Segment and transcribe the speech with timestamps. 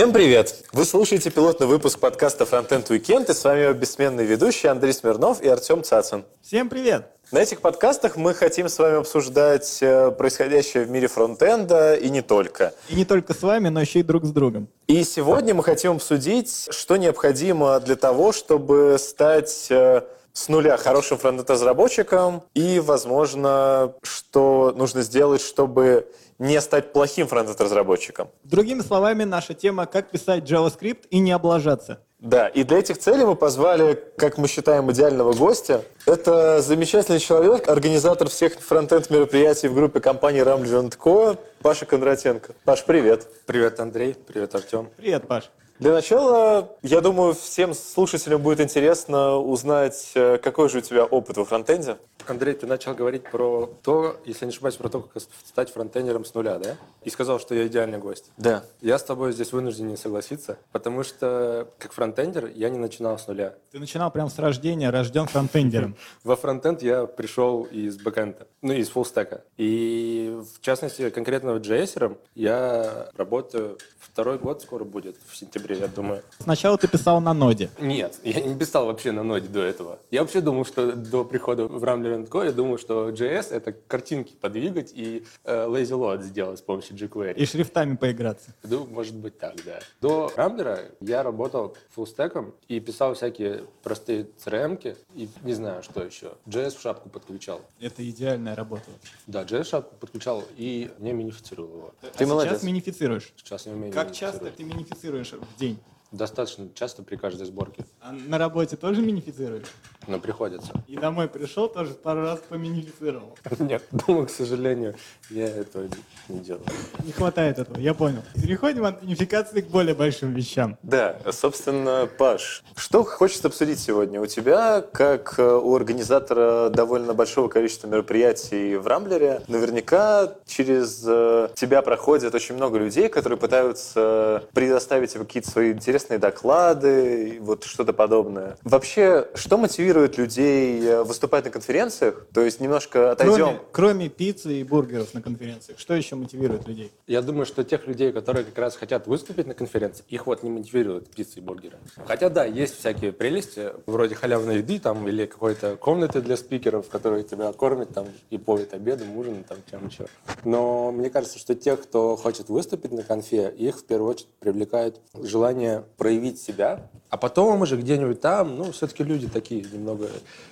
[0.00, 0.64] Всем привет!
[0.72, 5.42] Вы слушаете пилотный выпуск подкаста Frontend Weekend, и с вами его бессменный ведущий Андрей Смирнов
[5.42, 6.24] и Артем Цацин.
[6.40, 7.10] Всем привет!
[7.32, 12.22] На этих подкастах мы хотим с вами обсуждать э, происходящее в мире фронтенда и не
[12.22, 12.74] только.
[12.88, 14.66] И не только с вами, но еще и друг с другом.
[14.88, 20.02] И сегодня мы хотим обсудить, что необходимо для того, чтобы стать э,
[20.32, 26.06] с нуля хорошим фронтенд-разработчиком и, возможно, что нужно сделать, чтобы
[26.38, 28.28] не стать плохим фронтенд-разработчиком.
[28.44, 32.00] Другими словами, наша тема «Как писать JavaScript и не облажаться».
[32.18, 35.82] Да, и для этих целей мы позвали, как мы считаем, идеального гостя.
[36.04, 41.38] Это замечательный человек, организатор всех фронтенд мероприятий в группе компании Ramblin Co.
[41.62, 42.54] Паша Кондратенко.
[42.64, 43.26] Паш, привет.
[43.46, 44.14] Привет, Андрей.
[44.14, 44.90] Привет, Артем.
[44.96, 45.50] Привет, Паш.
[45.80, 51.38] Для начала, я думаю, всем слушателям будет интересно узнать, э, какой же у тебя опыт
[51.38, 51.96] во фронтенде.
[52.26, 56.34] Андрей, ты начал говорить про то, если не ошибаюсь, про то, как стать фронтендером с
[56.34, 56.76] нуля, да?
[57.02, 58.30] И сказал, что я идеальный гость.
[58.36, 58.62] Да.
[58.82, 63.26] Я с тобой здесь вынужден не согласиться, потому что как фронтендер я не начинал с
[63.26, 63.54] нуля.
[63.72, 65.96] Ты начинал прямо с рождения, рожден фронтендером.
[66.24, 69.44] Во фронтенд я пришел из бэкэнда, ну, из фуллстека.
[69.56, 73.78] И, в частности, конкретно JS я работаю
[74.12, 76.22] второй год скоро будет, в сентябре, я думаю.
[76.38, 77.70] Сначала ты писал на ноде.
[77.78, 79.98] Нет, я не писал вообще на ноде до этого.
[80.10, 82.44] Я вообще думал, что до прихода в Rambler Co.
[82.44, 87.34] я думал, что JS— это картинки подвигать и э, lazy load сделать с помощью jQuery.
[87.34, 88.54] И шрифтами поиграться.
[88.62, 89.80] Ну, может быть так, да.
[90.00, 96.32] До Rambler я работал фуллстеком и писал всякие простые crm и не знаю, что еще.
[96.46, 97.60] JS в шапку подключал.
[97.80, 98.84] Это идеальная работа.
[99.26, 101.94] Да, JS в шапку подключал и не минифицировал его.
[102.16, 102.52] Ты а молодец.
[102.52, 103.32] сейчас минифицируешь?
[103.36, 105.76] Сейчас не умею Как часто ты минифицируешь в 人。
[106.12, 107.84] Достаточно часто при каждой сборке.
[108.00, 109.66] А на работе тоже минифицируешь?
[110.08, 110.72] Но приходится.
[110.88, 113.38] И домой пришел, тоже пару раз поминифицировал?
[113.60, 114.96] Нет, дома, к сожалению,
[115.28, 115.88] я этого
[116.28, 116.64] не делаю.
[117.04, 118.22] Не хватает этого, я понял.
[118.34, 120.76] Переходим от минификации к более большим вещам.
[120.82, 124.20] Да, собственно, Паш, что хочется обсудить сегодня?
[124.20, 131.50] У тебя, как э, у организатора довольно большого количества мероприятий в Рамблере, наверняка через э,
[131.54, 137.92] тебя проходят очень много людей, которые пытаются предоставить какие-то свои интересные интересные доклады, вот что-то
[137.92, 138.56] подобное.
[138.62, 142.26] Вообще, что мотивирует людей э, выступать на конференциях?
[142.32, 143.36] То есть немножко отойдем.
[143.36, 146.92] Кроме, кроме пиццы и бургеров на конференциях, что еще мотивирует людей?
[147.06, 150.50] Я думаю, что тех людей, которые как раз хотят выступить на конференции, их вот не
[150.50, 151.78] мотивирует пицца и бургеры.
[152.06, 157.24] Хотя да, есть всякие прелести, вроде халявной еды там или какой-то комнаты для спикеров, которые
[157.24, 160.06] тебя кормят там и поют обедом, ужином, там чем еще.
[160.44, 165.00] Но мне кажется, что тех, кто хочет выступить на конфе, их в первую очередь привлекает
[165.14, 170.08] желание проявить себя, а потом уже где-нибудь там, ну, все-таки люди такие немного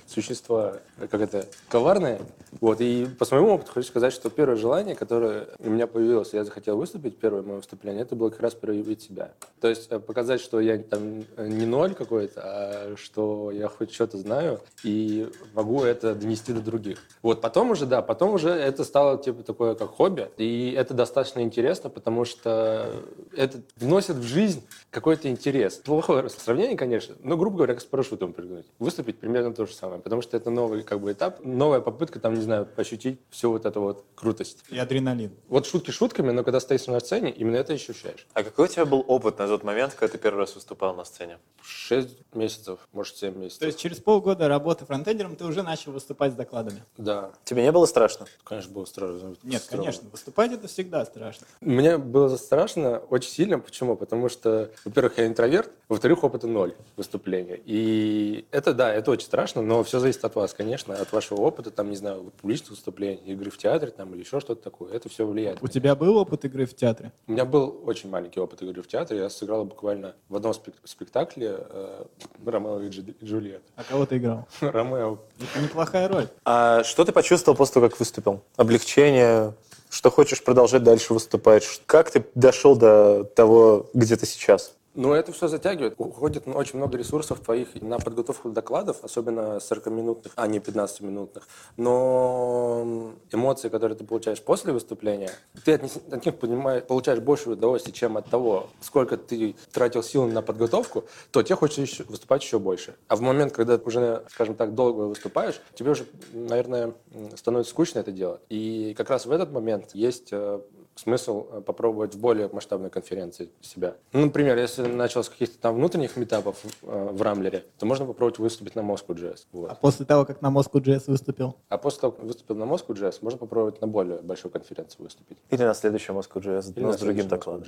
[0.06, 0.78] существа,
[1.10, 2.20] как это, коварные.
[2.60, 6.44] Вот, и по своему опыту хочу сказать, что первое желание, которое у меня появилось, я
[6.44, 9.32] захотел выступить, первое мое выступление, это было как раз проявить себя.
[9.60, 14.18] То есть э, показать, что я там не ноль какой-то, а что я хоть что-то
[14.18, 16.98] знаю и могу это донести до других.
[17.22, 21.40] Вот, потом уже, да, потом уже это стало типа такое, как хобби, и это достаточно
[21.40, 22.90] интересно, потому что
[23.36, 25.74] это вносит в жизнь какой-то интерес.
[25.76, 28.64] Плохое сравнение, конечно, но, грубо говоря, как с парашютом прыгнуть.
[28.78, 32.34] Выступить примерно то же самое, потому что это новый как бы этап, новая попытка, там,
[32.34, 34.64] не знаю, ощутить всю вот эту вот крутость.
[34.70, 35.32] И адреналин.
[35.48, 38.26] Вот шутки шутками, но когда стоишь на сцене, именно это ощущаешь.
[38.32, 41.04] А какой у тебя был опыт на тот момент, когда ты первый раз выступал на
[41.04, 41.38] сцене?
[41.62, 43.60] Шесть месяцев, может, семь месяцев.
[43.60, 46.82] То есть через полгода работы фронтендером ты уже начал выступать с докладами?
[46.96, 47.32] Да.
[47.44, 48.26] Тебе не было страшно?
[48.42, 49.36] Конечно, было страшно.
[49.42, 49.82] Нет, Строго.
[49.82, 51.46] конечно, выступать это всегда страшно.
[51.60, 53.58] Мне было страшно очень сильно.
[53.58, 53.96] Почему?
[53.96, 57.60] Потому что, во-первых, я интроверт, во-вторых, опыта ноль выступления.
[57.64, 61.70] И это, да, это очень страшно, но все зависит от вас, конечно, от вашего опыта,
[61.70, 64.92] там, не знаю, публичных выступлений, игры в театре там, или еще что-то такое.
[64.92, 65.62] Это все влияет.
[65.62, 67.12] У тебя был опыт игры в театре?
[67.26, 69.20] У меня был очень маленький опыт игры в театре.
[69.20, 70.54] Я сыграл буквально в одном
[70.84, 72.04] спектакле э,
[72.44, 73.62] Ромео и Джульетта.
[73.76, 74.46] А кого ты играл?
[74.60, 75.18] Ромео.
[75.38, 76.28] Это неплохая роль.
[76.44, 78.42] А что ты почувствовал после того, как выступил?
[78.56, 79.54] Облегчение?
[79.90, 81.64] Что хочешь продолжать дальше выступать?
[81.86, 84.74] Как ты дошел до того, где ты сейчас?
[84.98, 85.94] Ну, это все затягивает.
[85.96, 91.46] Уходит очень много ресурсов твоих на подготовку докладов, особенно 40-минутных, а не 15-минутных.
[91.76, 95.30] Но эмоции, которые ты получаешь после выступления,
[95.64, 100.42] ты от них понимаешь, получаешь больше удовольствия, чем от того, сколько ты тратил сил на
[100.42, 102.96] подготовку, то тебе хочется еще, выступать еще больше.
[103.06, 106.92] А в момент, когда уже, скажем так, долго выступаешь, тебе уже, наверное,
[107.36, 108.40] становится скучно это делать.
[108.48, 110.58] И как раз в этот момент есть э,
[110.98, 113.94] смысл э, попробовать в более масштабной конференции себя.
[114.12, 118.38] Ну, например, если начал с каких-то там внутренних метапов э, в Рамблере, то можно попробовать
[118.38, 119.46] выступить на Moscow.js.
[119.52, 119.70] Вот.
[119.70, 121.56] А после того, как на Moscow.js выступил?
[121.68, 125.38] А после того, как выступил на Moscow.js, можно попробовать на более большой конференции выступить.
[125.50, 127.64] Или на следующем Moscow.js, Или но на с другим докладом.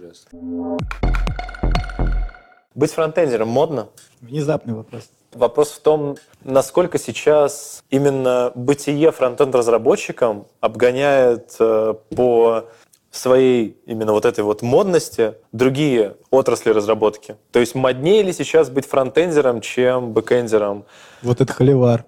[2.75, 3.89] Быть фронтендером модно?
[4.21, 5.11] Внезапный вопрос.
[5.33, 12.65] Вопрос в том, насколько сейчас именно бытие фронтенд-разработчиком обгоняет э, по
[13.11, 17.37] своей именно вот этой вот модности другие отрасли разработки.
[17.51, 20.85] То есть моднее ли сейчас быть фронтендером, чем бэкендером?
[21.23, 22.05] Вот это холивар.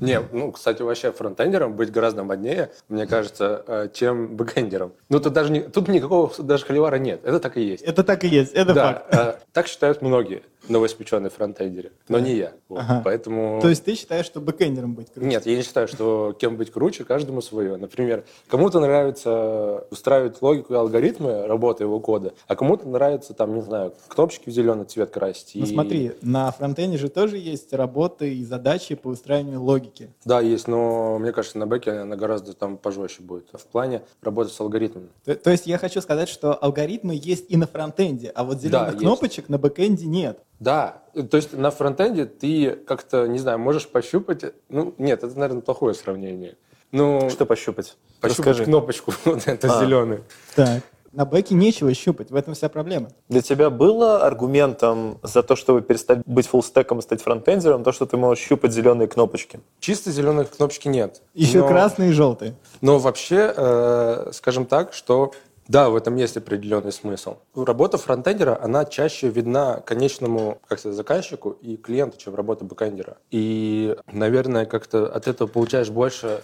[0.00, 4.92] Не, ну, кстати, вообще фронтендером быть гораздо моднее, мне кажется, э, чем бэкендером.
[5.08, 7.22] Ну, тут даже не, тут никакого даже холивара нет.
[7.24, 7.82] Это так и есть.
[7.82, 9.14] Это так и есть, это да, факт.
[9.14, 12.52] э, так считают многие новоиспеченные фронтендеры, но не я.
[12.68, 12.80] Вот.
[12.80, 13.02] Ага.
[13.04, 13.60] Поэтому...
[13.60, 15.28] То есть ты считаешь, что бэкэндером быть круче?
[15.28, 17.76] Нет, я не считаю, что кем быть круче, каждому свое.
[17.76, 23.62] Например, кому-то нравится устраивать логику и алгоритмы работы его кода, а кому-то нравится, там, не
[23.62, 25.54] знаю, кнопочки в зеленый цвет красить.
[25.54, 30.10] Ну и- смотри, на фронтенде же тоже есть работы и задачи по выстраиванию логики.
[30.24, 33.48] Да, есть, но мне кажется, на бэке она гораздо там пожестче будет.
[33.52, 35.08] В плане работы с алгоритмами.
[35.24, 38.88] То, то есть я хочу сказать, что алгоритмы есть и на фронтенде, а вот зеленых
[38.88, 38.98] есть.
[39.00, 40.40] кнопочек на бэкэнде нет.
[40.58, 44.44] Да, то есть на фронтенде ты как-то, не знаю, можешь пощупать...
[44.68, 46.56] Ну, нет, это, наверное, плохое сравнение.
[46.92, 47.96] Ну, Что пощупать?
[48.20, 48.64] пощупать Расскажи.
[48.64, 49.80] кнопочку, вот эту А.
[49.84, 50.24] зеленую.
[50.54, 50.82] Так.
[51.12, 53.08] На бэке нечего щупать, в этом вся проблема.
[53.30, 58.04] Для тебя было аргументом за то, чтобы перестать быть фуллстеком и стать фронтендером, то, что
[58.04, 59.60] ты можешь щупать зеленые кнопочки?
[59.80, 61.22] Чисто зеленой кнопочки нет.
[61.32, 62.54] Еще Но- красные и желтые.
[62.82, 65.32] Но вообще, э, скажем так, что
[65.68, 67.38] да, в этом есть определенный смысл.
[67.54, 73.16] Работа фронтендера, она чаще видна конечному как сказать, заказчику и клиенту, чем работа бэкендера.
[73.30, 76.42] И, наверное, как-то от этого получаешь больше,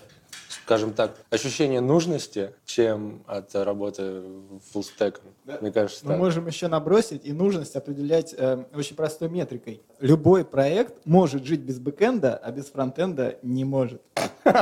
[0.64, 4.22] скажем так, ощущение нужности, чем от работы
[4.72, 5.24] фуллстеком.
[5.60, 6.18] Мне кажется, Мы так.
[6.18, 9.82] можем еще набросить и нужность определять э, очень простой метрикой.
[10.00, 14.00] Любой проект может жить без бэкэнда, а без фронтенда не может.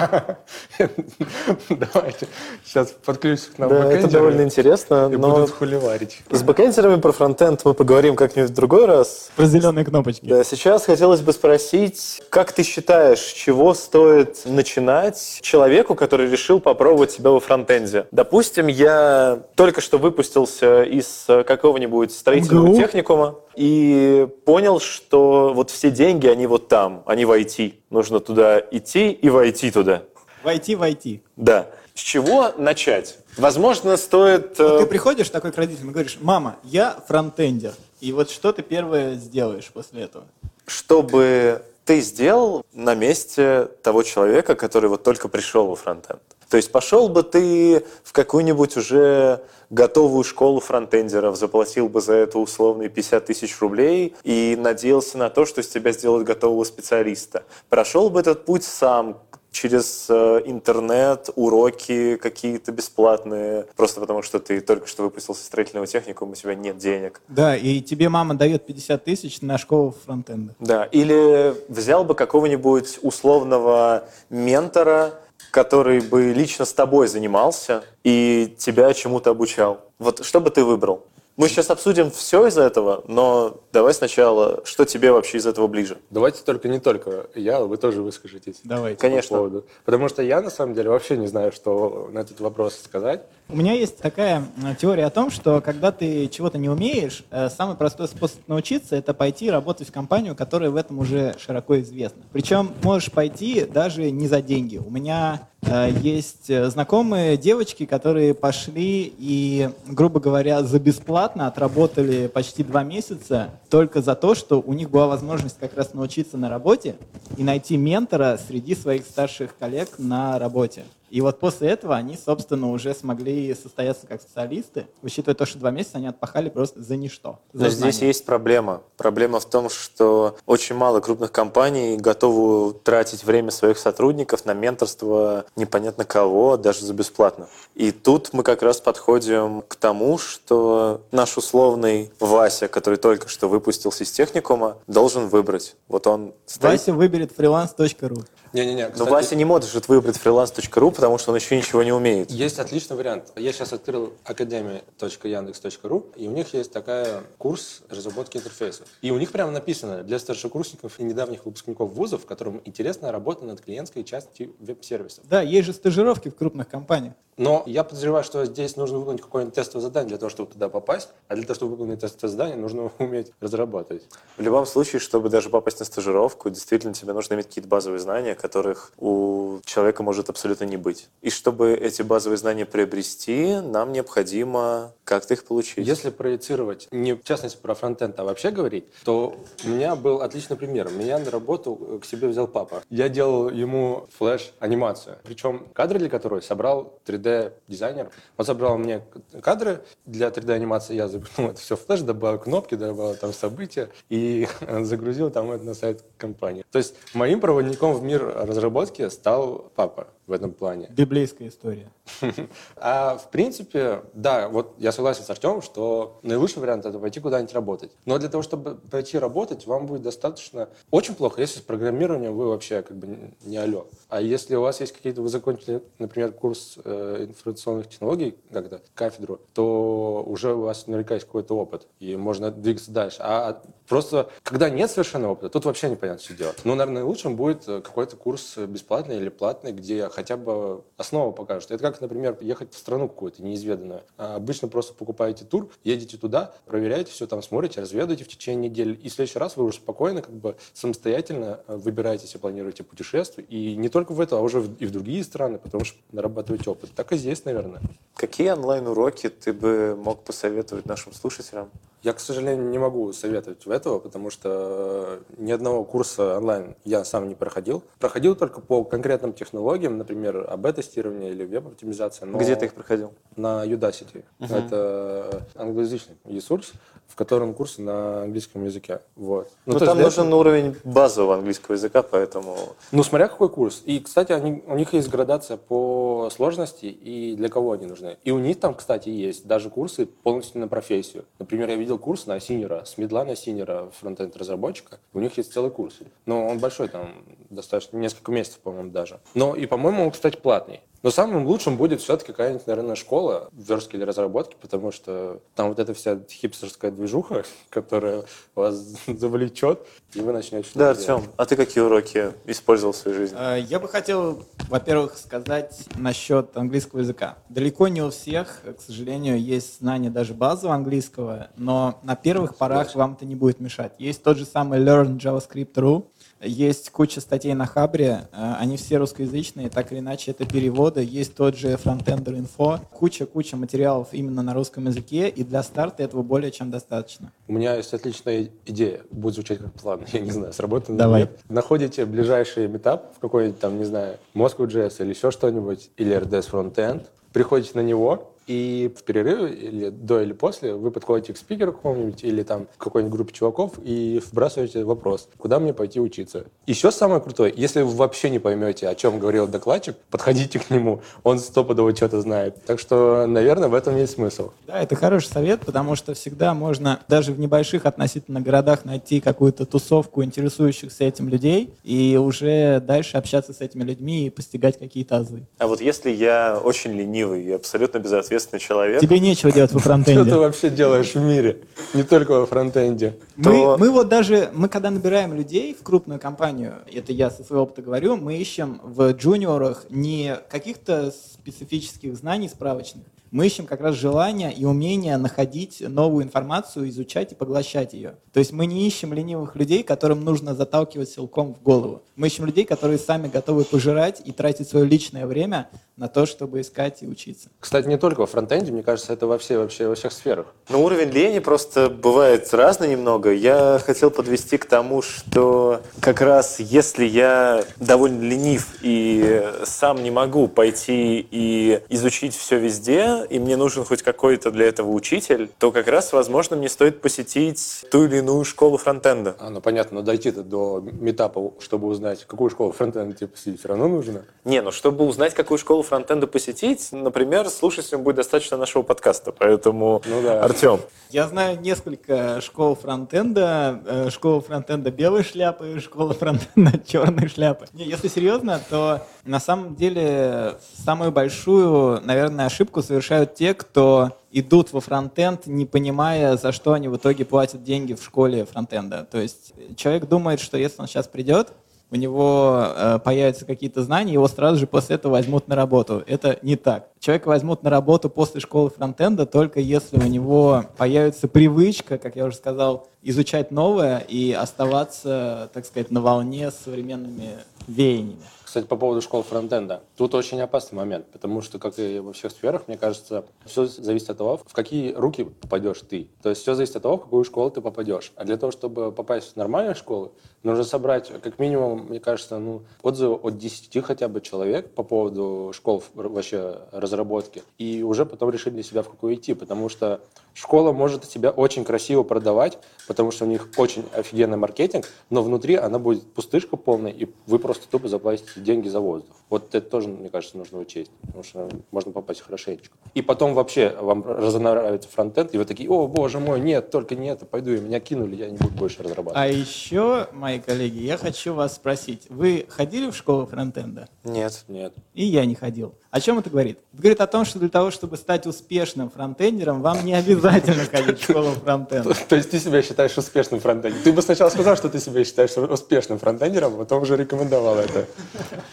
[1.68, 2.28] Давайте
[2.64, 6.22] сейчас подключимся к нам Да, это довольно интересно, и но будут хуливарить.
[6.30, 9.30] с бэкэндерами про фронтенд мы поговорим как-нибудь в другой раз.
[9.36, 10.26] Про зеленые кнопочки.
[10.26, 16.60] Да, сейчас хотелось бы спросить, как ты считаешь, с чего стоит начинать человеку, который решил
[16.60, 18.06] попробовать себя во фронтенде?
[18.10, 22.76] Допустим, я только что выпустился из э, какого-нибудь строительного МГУ?
[22.76, 27.74] техникума и понял, что вот все деньги, они вот там, они в IT.
[27.90, 30.02] Нужно туда идти и войти туда.
[30.42, 31.22] Войти, войти.
[31.36, 31.66] Да.
[31.94, 33.18] С чего начать?
[33.36, 34.58] Возможно, стоит...
[34.58, 37.74] э, Ты приходишь такой к родителям и говоришь, мама, я фронтендер.
[38.00, 40.24] И вот что ты первое сделаешь после этого?
[40.66, 46.22] чтобы ты сделал на месте того человека, который вот только пришел во фронтенд.
[46.48, 52.38] То есть пошел бы ты в какую-нибудь уже готовую школу фронтендеров, заплатил бы за это
[52.38, 57.42] условные 50 тысяч рублей и надеялся на то, что из тебя сделают готового специалиста.
[57.68, 59.18] Прошел бы этот путь сам,
[59.50, 66.32] через э, интернет, уроки какие-то бесплатные, просто потому что ты только что выпустился строительного техникума,
[66.32, 67.20] у тебя нет денег.
[67.28, 70.54] Да, и тебе мама дает 50 тысяч на школу фронтенда.
[70.60, 75.14] Да, или взял бы какого-нибудь условного ментора,
[75.50, 79.80] который бы лично с тобой занимался и тебя чему-то обучал.
[79.98, 81.06] Вот что бы ты выбрал?
[81.36, 85.96] Мы сейчас обсудим все из этого, но давай сначала, что тебе вообще из этого ближе?
[86.10, 88.60] Давайте только не только я, вы тоже выскажитесь.
[88.64, 89.00] Давайте.
[89.00, 89.30] Конечно.
[89.30, 89.66] по поводу.
[89.84, 93.22] Потому что я, на самом деле, вообще не знаю, что на этот вопрос сказать.
[93.48, 97.48] У меня есть такая э, теория о том, что когда ты чего-то не умеешь, э,
[97.48, 102.22] самый простой способ научиться– это пойти работать в компанию, которая в этом уже широко известна.
[102.32, 104.76] Причем можешь пойти даже не за деньги.
[104.76, 112.64] У меня есть э, знакомые девочки, которые пошли и, грубо говоря, за бесплатно отработали почти
[112.64, 116.96] два месяца только за то, что у них была возможность как раз научиться на работе
[117.36, 120.84] и найти ментора среди своих старших коллег на работе.
[121.10, 125.72] И вот после этого они, собственно, уже смогли состояться как специалисты, учитывая то, что два
[125.72, 127.40] месяца они отпахали просто за ничто.
[127.52, 128.06] за Но здесь знания.
[128.06, 128.82] есть проблема.
[128.96, 135.44] Проблема в том, что очень мало крупных компаний готовы тратить время своих сотрудников на менторство
[135.56, 137.48] непонятно кого, даже за бесплатно.
[137.74, 143.48] И тут мы как раз подходим к тому, что наш условный Вася, который только что
[143.48, 145.74] выпустился из техникума, должен выбрать.
[145.88, 148.24] Вот он стоит Вася выберет freelance.ru.
[148.52, 152.30] Не-не-не, Но кстати, Вася не может выбрать freelance.ru, потому что он еще ничего не умеет.
[152.30, 153.32] Есть отличный вариант.
[153.36, 158.86] Я сейчас открыл академия.яндекс.ру, и у них есть такая курс разработки интерфейсов.
[159.02, 163.60] И у них прямо написано для старшекурсников и недавних выпускников вузов, которым интересна работа над
[163.60, 165.24] клиентской частью веб-сервисов.
[165.28, 167.14] Да, есть же стажировки в крупных компаниях.
[167.40, 171.08] Но я подозреваю, что здесь нужно выполнить какое-нибудь тестовое задание для того, чтобы туда попасть,
[171.26, 174.02] а для того, чтобы выполнить тестовое задание, нужно уметь разрабатывать.
[174.36, 178.34] В любом случае, чтобы даже попасть на стажировку, действительно тебе нужно иметь какие-то базовые знания,
[178.34, 181.08] которых у человека может абсолютно не быть.
[181.22, 185.86] И чтобы эти базовые знания приобрести, нам необходимо как-то их получить.
[185.86, 190.58] Если проецировать, не в частности про фронтенд, а вообще говорить, то у меня был отличный
[190.58, 190.90] пример.
[190.90, 192.82] Меня на работу к себе взял папа.
[192.90, 195.16] Я делал ему флеш-анимацию.
[195.24, 198.10] Причем кадры для которой собрал 3D-дизайнер.
[198.36, 199.02] Он собрал мне
[199.42, 200.94] кадры для 3D-анимации.
[200.94, 204.48] Я загрузил это все в флеш, добавил кнопки, добавил там события и
[204.80, 206.64] загрузил там это на сайт компании.
[206.70, 210.88] То есть моим проводником в мир разработки стал папа в этом плане.
[210.90, 211.90] Библейская история.
[212.76, 217.52] А в принципе, да, вот я согласен с Артемом, что наилучший вариант это пойти куда-нибудь
[217.52, 217.90] работать.
[218.06, 222.48] Но для того, чтобы пойти работать, вам будет достаточно очень плохо, если с программированием вы
[222.48, 223.86] вообще как бы не алё.
[224.08, 229.40] А если у вас есть какие-то, вы закончили, например, курс э, информационных технологий, когда кафедру,
[229.52, 233.18] то уже у вас наверняка есть какой-то опыт, и можно двигаться дальше.
[233.20, 236.58] А просто, когда нет совершенно опыта, тут вообще непонятно, что делать.
[236.64, 241.70] Ну, наверное, лучшим будет какой-то курс бесплатный или платный, где хотя бы основу покажут.
[241.70, 244.02] Это как, например, ехать в страну какую-то неизведанную.
[244.18, 248.94] А обычно просто покупаете тур, едете туда, проверяете все там, смотрите, разведываете в течение недели.
[248.96, 253.46] И в следующий раз вы уже спокойно, как бы самостоятельно э, выбираетесь и планируете путешествие.
[253.46, 256.90] И не только в это, а уже и в другие страны, потому что нарабатываете опыт.
[256.94, 257.80] Так и здесь, наверное.
[258.14, 261.70] Какие онлайн-уроки ты бы мог посоветовать нашим слушателям?
[262.02, 267.28] Я, к сожалению, не могу советовать этого, потому что ни одного курса онлайн я сам
[267.28, 267.82] не проходил.
[267.98, 272.26] Проходил только по конкретным технологиям, например, АБ-тестирование или веб-оптимизация.
[272.28, 273.12] Где ты их проходил?
[273.36, 274.24] На Udacity.
[274.40, 274.54] Угу.
[274.54, 276.72] Это англоязычный ресурс,
[277.06, 279.00] в котором курсы на английском языке.
[279.16, 279.50] Вот.
[279.66, 280.40] Ну, ну там нужен этого...
[280.40, 282.56] уровень базового английского языка, поэтому...
[282.92, 283.82] Ну, смотря какой курс.
[283.84, 288.16] И, кстати, они, у них есть градация по сложности и для кого они нужны.
[288.24, 291.24] И у них там, кстати, есть даже курсы полностью на профессию.
[291.38, 295.00] Например, я видел видел курс на синера, с медла на синера фронтенд разработчика.
[295.12, 295.98] У них есть целый курс.
[296.24, 299.18] Но он большой, там достаточно, несколько месяцев, по-моему, даже.
[299.34, 300.80] Но и, по-моему, он, кстати, платный.
[301.02, 305.78] Но самым лучшим будет все-таки какая-нибудь, наверное, школа верстки или разработки, потому что там вот
[305.78, 308.74] эта вся хипстерская движуха, которая вас
[309.06, 309.80] завлечет,
[310.12, 313.36] и вы начнете Да, Артем, а ты какие уроки использовал в своей жизни?
[313.38, 317.38] А, я бы хотел, во-первых, сказать насчет английского языка.
[317.48, 322.94] Далеко не у всех, к сожалению, есть знание даже базового английского, но на первых порах
[322.94, 323.92] вам это не будет мешать.
[323.98, 326.04] Есть тот же самый Learn JavaScript.ru,
[326.40, 331.02] есть куча статей на Хабре, э, они все русскоязычные, так или иначе это переводы.
[331.04, 336.22] Есть тот же Frontender Info, куча-куча материалов именно на русском языке, и для старта этого
[336.22, 337.32] более чем достаточно.
[337.46, 341.22] У меня есть отличная идея, будет звучать как план, я не знаю, сработает Давай.
[341.22, 341.38] нет.
[341.48, 347.06] Находите ближайший метап в какой-нибудь там, не знаю, Moscow.js или еще что-нибудь, или RDS Frontend,
[347.32, 352.24] приходите на него, и в перерыве, или до или после, вы подходите к спикеру какому-нибудь
[352.24, 356.46] или там к какой-нибудь группе чуваков и вбрасываете вопрос, куда мне пойти учиться.
[356.66, 361.02] Еще самое крутое, если вы вообще не поймете, о чем говорил докладчик, подходите к нему,
[361.22, 362.56] он стопудово что-то знает.
[362.64, 364.50] Так что, наверное, в этом есть смысл.
[364.66, 369.66] Да, это хороший совет, потому что всегда можно даже в небольших относительно городах найти какую-то
[369.66, 375.46] тусовку интересующихся этим людей и уже дальше общаться с этими людьми и постигать какие-то азы.
[375.58, 379.00] А вот если я очень ленивый и абсолютно безответственный ответственный человек.
[379.00, 380.20] Тебе нечего делать во фронтенде.
[380.22, 381.62] Что ты вообще делаешь в мире?
[381.94, 383.16] Не только во фронтенде.
[383.36, 387.64] Мы, мы вот даже, мы когда набираем людей в крупную компанию, это я со своего
[387.64, 393.94] опыта говорю, мы ищем в джуниорах не каких-то специфических знаний справочных, мы ищем как раз
[393.94, 398.16] желание и умение находить новую информацию, изучать и поглощать ее.
[398.32, 402.02] То есть мы не ищем ленивых людей, которым нужно заталкивать силком в голову.
[402.16, 406.62] Мы ищем людей, которые сами готовы пожирать и тратить свое личное время на то, чтобы
[406.62, 407.50] искать и учиться.
[407.60, 410.46] Кстати, не только во фронтенде, мне кажется, это во, все, вообще, во всех сферах.
[410.70, 413.32] Но уровень лени просто бывает разный немного.
[413.32, 420.10] Я хотел подвести к тому, что как раз если я довольно ленив и сам не
[420.10, 425.72] могу пойти и изучить все везде, и мне нужен хоть какой-то для этого учитель, то
[425.72, 429.36] как раз, возможно, мне стоит посетить ту или иную школу фронтенда.
[429.38, 433.68] А, ну понятно, но дойти-то до метапа, чтобы узнать, какую школу фронтенда тебе посетить, все
[433.68, 434.24] равно нужно.
[434.44, 439.32] Не, ну чтобы узнать, какую школу фронтенда посетить, например, слушателям будет достаточно нашего подкаста.
[439.32, 440.42] Поэтому, ну, да.
[440.42, 440.80] Артем.
[441.10, 443.80] Я знаю несколько школ фронтенда.
[443.84, 447.66] Э, школа фронтенда белой шляпы, школа фронтенда черной шляпы.
[447.72, 454.72] Не, если серьезно, то на самом деле самую большую, наверное, ошибку совершают те, кто идут
[454.72, 459.06] во фронтенд, не понимая, за что они в итоге платят деньги в школе фронтенда.
[459.10, 461.48] То есть человек думает, что если он сейчас придет,
[461.90, 466.04] у него э, появятся какие-то знания, его сразу же после этого возьмут на работу.
[466.06, 466.86] Это не так.
[467.00, 472.26] Человека возьмут на работу после школы фронтенда только если у него появится привычка, как я
[472.26, 477.30] уже сказал, изучать новое и оставаться, так сказать, на волне с современными
[477.66, 478.22] веяниями.
[478.50, 479.84] Кстати, по поводу школ фронтенда.
[479.96, 484.10] Тут очень опасный момент, потому что, как и во всех сферах, мне кажется, все зависит
[484.10, 486.08] от того, в какие руки попадешь ты.
[486.20, 488.10] То есть все зависит от того, в какую школу ты попадешь.
[488.16, 492.62] А для того, чтобы попасть в нормальную школу, нужно собрать, как минимум, мне кажется, ну,
[492.82, 497.44] отзывы от 10 хотя бы человек по поводу школ вообще разработки.
[497.58, 499.34] И уже потом решить для себя, в какую идти.
[499.34, 500.00] Потому что
[500.40, 505.54] школа может себя очень красиво продавать, потому что у них очень офигенный маркетинг, но внутри
[505.54, 509.14] она будет пустышка полная, и вы просто тупо заплатите деньги за воздух.
[509.28, 512.76] Вот это тоже, мне кажется, нужно учесть, потому что можно попасть хорошенечко.
[512.94, 517.08] И потом вообще вам разонравится фронтенд, и вы такие, о, боже мой, нет, только не
[517.08, 519.16] это, пойду, и меня кинули, я не буду больше разрабатывать.
[519.16, 523.88] А еще, мои коллеги, я хочу вас спросить, вы ходили в школу фронтенда?
[524.04, 524.44] Нет.
[524.48, 524.74] Нет.
[524.94, 525.74] И я не ходил.
[525.90, 526.58] О чем это говорит?
[526.72, 531.00] Это говорит о том, что для того, чтобы стать успешным фронтендером, вам не обязательно ходить
[531.00, 531.94] в школу фронтенда.
[532.08, 533.82] То есть ты себя считаешь успешным фронтендером?
[533.82, 537.86] Ты бы сначала сказал, что ты себя считаешь успешным фронтендером, а потом уже рекомендовал это.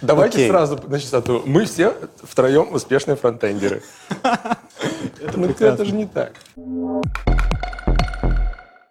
[0.02, 1.44] Давайте сразу на чистоту.
[1.46, 3.84] Мы все втроем успешные фронтендеры.
[5.20, 6.34] Это Ну это же не так.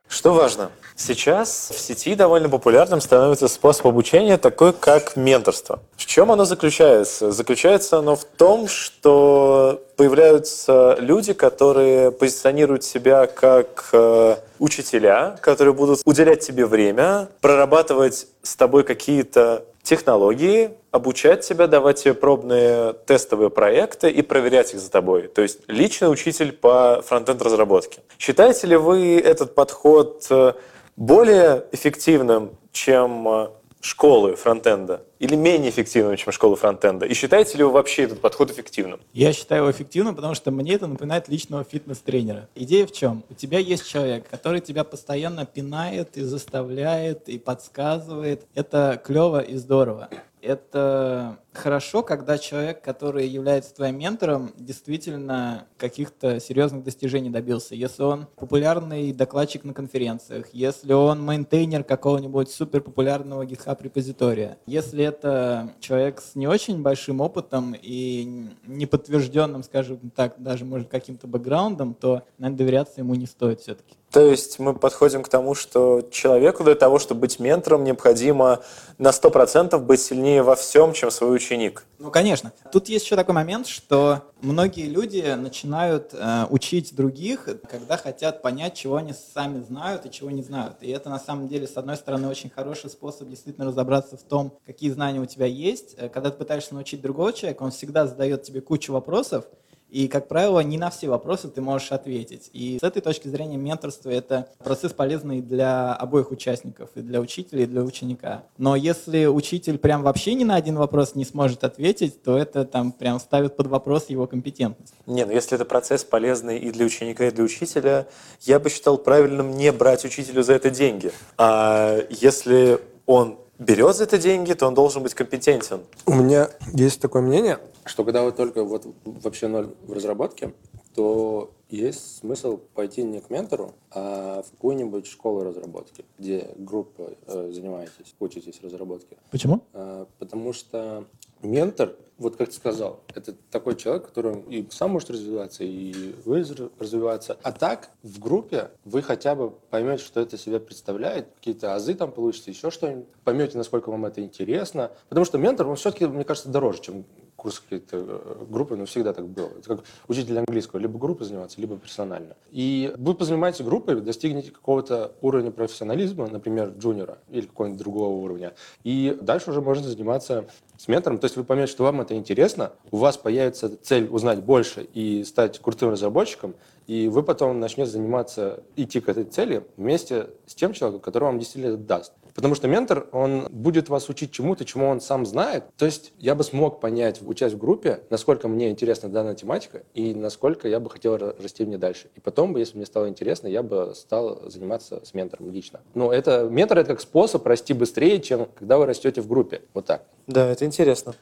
[0.09, 0.71] Что важно?
[0.99, 5.81] Сейчас в сети довольно популярным становится способ обучения такой, как менторство.
[5.97, 7.33] В чем оно заключается?
[7.33, 16.01] Заключается оно в том, что появляются люди, которые позиционируют себя как э, учителя, которые будут
[16.07, 24.11] уделять тебе время, прорабатывать с тобой какие-то технологии, обучать тебя, давать тебе пробные тестовые проекты
[24.11, 25.29] и проверять их за тобой.
[25.29, 28.01] То есть личный учитель по фронтенд-разработке.
[28.19, 30.55] Считаете ли вы этот подход э,
[30.97, 33.49] более эффективным, чем э,
[33.81, 35.03] школы фронтенда?
[35.19, 37.07] Или менее эффективным, чем школы фронтенда?
[37.07, 39.01] И считаете ли вы вообще этот подход эффективным?
[39.13, 42.49] Я считаю его эффективным, потому что мне это напоминает личного фитнес-тренера.
[42.55, 43.25] Идея в чем?
[43.31, 48.47] У тебя есть человек, который тебя постоянно пинает и заставляет, и подсказывает.
[48.55, 50.09] Это клево и здорово.
[50.43, 57.75] Это хорошо, когда человек, который является твоим ментором, действительно каких-то серьезных достижений добился.
[57.75, 65.73] Если он популярный докладчик на конференциях, если он мейнтейнер какого-нибудь суперпопулярного GitHub репозитория, если это
[65.81, 72.23] человек с не очень большим опытом и неподтвержденным, скажем так, даже может каким-то бэкграундом, то,
[72.39, 73.97] наверное, доверяться ему не стоит все-таки.
[74.17, 78.61] То есть мы подходим к тому, что человеку для того, чтобы быть ментором, необходимо
[78.97, 81.85] на 100% быть сильнее во всем, чем свой ученик.
[81.99, 82.51] Ну, конечно.
[82.73, 88.73] Тут есть еще такой момент, что многие люди начинают э, учить других, когда хотят понять,
[88.73, 90.79] чего они сами знают и чего не знают.
[90.81, 94.57] И это, на самом деле, с одной стороны, очень хороший способ действительно разобраться в том,
[94.65, 95.95] какие знания у тебя есть.
[95.99, 99.45] Э, Когда ты пытаешься научить другого человека, он всегда задает тебе кучу вопросов,
[99.91, 102.51] и, как правило, не на все вопросы ты можешь ответить.
[102.53, 107.63] И с этой точки зрения менторство– это процесс полезный для обоих участников, и для учителя,
[107.63, 108.43] и для ученика.
[108.59, 112.93] Но если учитель прям вообще ни на один вопрос не сможет ответить, то это там
[112.93, 114.95] прям ставит под вопрос его компетентность.
[115.07, 118.07] Не, ну если это процесс полезный и для ученика, и для учителя,
[118.43, 121.13] я бы считал правильным не брать учителю за это деньги.
[121.39, 125.83] А если он берет за это деньги, то он должен быть компетентен.
[126.07, 130.53] У меня есть такое мнение, что когда вы только вот вообще ноль в разработке,
[130.95, 137.51] то есть смысл пойти не к ментору, а в какую-нибудь школу разработки, где группа э,
[137.53, 139.17] занимаетесь, учитесь разработке.
[139.31, 139.63] Почему?
[139.73, 141.07] А, Потому что
[141.43, 146.39] ментор, вот как ты сказал, это такой человек, который и сам может развиваться, и вы
[146.41, 147.37] раз- развиваться.
[147.43, 152.13] А так, в группе вы хотя бы поймете, что это себя представляет, какие-то азы там
[152.13, 154.93] получите, еще что-нибудь, поймете, насколько вам это интересно.
[155.09, 157.05] Потому что ментор, он все-таки, мне кажется, дороже, чем
[157.47, 159.47] курс какие-то э, группы, но всегда так было.
[159.47, 162.35] Это как учитель английского, либо группы заниматься, либо персонально.
[162.51, 169.17] И вы позанимаетесь группой, достигнете какого-то уровня профессионализма, например, джуниора или какого-нибудь другого уровня, и
[169.21, 170.47] дальше уже можно заниматься
[170.79, 171.19] с ментором.
[171.19, 175.25] То есть вы поймете, что вам это интересно, у вас появится цель узнать больше и
[175.25, 176.55] стать крутым разработчиком,
[176.87, 181.39] и вы потом начнете заниматься, идти к этой цели вместе с тем человеком, который вам
[181.39, 182.13] действительно это даст.
[182.37, 185.65] Потому что ментор, он будет вас учить чему-то, чему он сам знает.
[185.79, 190.15] То есть я бы смог понять, учась в группе, насколько мне интересна данная тематика и
[190.15, 192.09] насколько я бы хотел ра- расти в ней дальше.
[192.15, 195.81] И потом бы, если мне стало интересно, я бы стал заниматься с ментором лично.
[195.95, 199.63] Но это, ментор— это как способ расти быстрее, чем когда вы растете в группе.
[199.73, 200.05] Вот так.
[200.27, 201.15] Да, это интересно.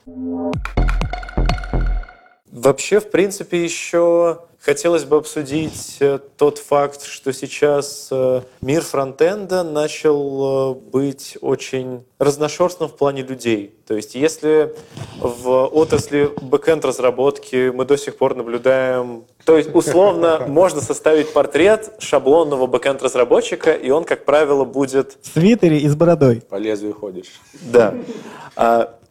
[2.50, 9.62] Вообще, в принципе, еще хотелось бы обсудить э, тот факт, что сейчас э, мир фронтенда
[9.62, 13.74] начал э, быть очень разношерстным в плане людей.
[13.86, 14.74] То есть если
[15.18, 19.24] в отрасли бэкенд разработки мы до сих пор наблюдаем...
[19.44, 25.18] То есть условно можно составить портрет шаблонного бэкенд разработчика, и он, как правило, будет...
[25.22, 26.40] В свитере и с бородой.
[26.48, 27.40] По лезвию ходишь.
[27.60, 27.94] Да.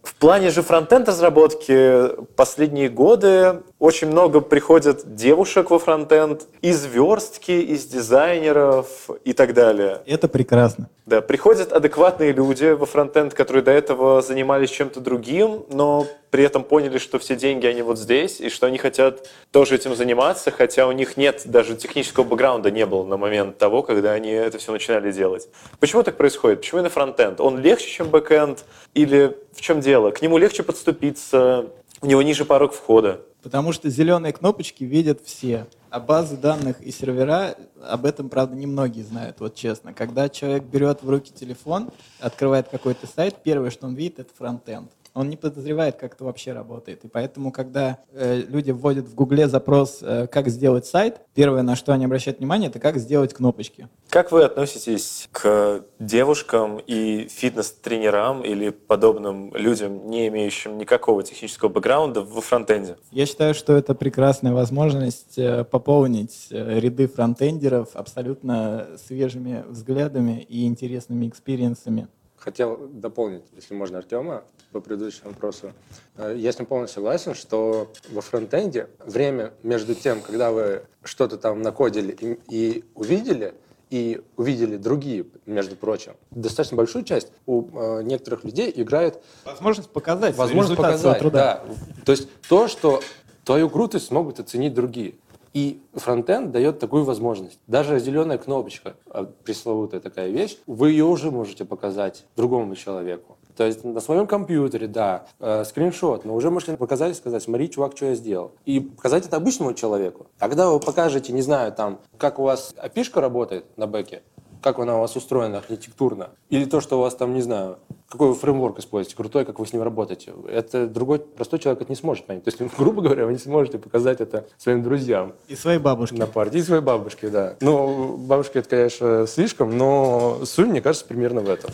[0.03, 7.51] В плане же фронтенд разработки последние годы очень много приходят девушек во фронтенд из верстки,
[7.51, 10.01] из дизайнеров и так далее.
[10.05, 10.89] Это прекрасно.
[11.05, 16.63] Да, приходят адекватные люди во фронтенд, которые до этого занимались чем-то другим, но при этом
[16.63, 20.87] поняли, что все деньги, они вот здесь, и что они хотят тоже этим заниматься, хотя
[20.87, 24.71] у них нет даже технического бэкграунда не было на момент того, когда они это все
[24.71, 25.47] начинали делать.
[25.79, 26.61] Почему так происходит?
[26.61, 27.39] Почему именно фронтенд?
[27.39, 28.65] Он легче, чем бэкенд?
[28.95, 30.09] Или в чем дело?
[30.09, 31.67] К нему легче подступиться,
[32.01, 33.21] у него ниже порог входа.
[33.43, 35.67] Потому что зеленые кнопочки видят все.
[35.91, 39.93] А базы данных и сервера, об этом, правда, немногие знают, вот честно.
[39.93, 44.89] Когда человек берет в руки телефон, открывает какой-то сайт, первое, что он видит, это фронтенд
[45.13, 47.05] он не подозревает, как это вообще работает.
[47.05, 51.75] И поэтому, когда э, люди вводят в Гугле запрос, э, как сделать сайт, первое, на
[51.75, 53.87] что они обращают внимание, это как сделать кнопочки.
[54.09, 62.21] Как вы относитесь к девушкам и фитнес-тренерам или подобным людям, не имеющим никакого технического бэкграунда
[62.21, 62.97] во фронтенде?
[63.11, 70.65] Я считаю, что это прекрасная возможность э, пополнить э, ряды фронтендеров абсолютно свежими взглядами и
[70.65, 72.07] интересными experience ами.
[72.35, 75.71] Хотел дополнить, если можно, Артема по предыдущему вопросу.
[76.17, 81.37] Э, я с ним полностью согласен, что во фронтенде время между тем, когда вы что-то
[81.37, 83.53] там накодили и, и увидели,
[83.89, 86.13] и увидели другие, между прочим.
[86.31, 89.21] Достаточно большую часть у э, некоторых людей играет...
[89.45, 91.63] Возможность показать Возможность показать, труда.
[91.65, 92.03] да.
[92.03, 93.01] То есть то, что
[93.45, 95.15] твою крутость смогут оценить другие.
[95.53, 97.59] И фронтенд дает такую возможность.
[97.67, 103.37] Даже зеленая кнопочка, а, пресловутая такая вещь, вы ее уже можете показать другому человеку.
[103.55, 107.69] То есть на своем компьютере, да, э, скриншот, но уже можете показать и сказать, смотри,
[107.69, 108.51] чувак, что я сделал.
[108.65, 110.27] И показать это обычному человеку.
[110.39, 114.23] А когда вы покажете, не знаю, там, как у вас опишка работает на бэке,
[114.63, 118.29] как она у вас устроена архитектурно, или то, что у вас там, не знаю, какой
[118.29, 120.33] вы фреймворк используете, крутой, как вы с ним работаете.
[120.47, 122.43] Это другой простой человек это не сможет понять.
[122.43, 125.33] То есть, грубо говоря, вы не сможете показать это своим друзьям.
[125.47, 126.15] И своей бабушке.
[126.15, 127.55] На партии, и своей бабушке, да.
[127.59, 131.71] Ну, бабушке это, конечно, слишком, но суть, мне кажется, примерно в этом.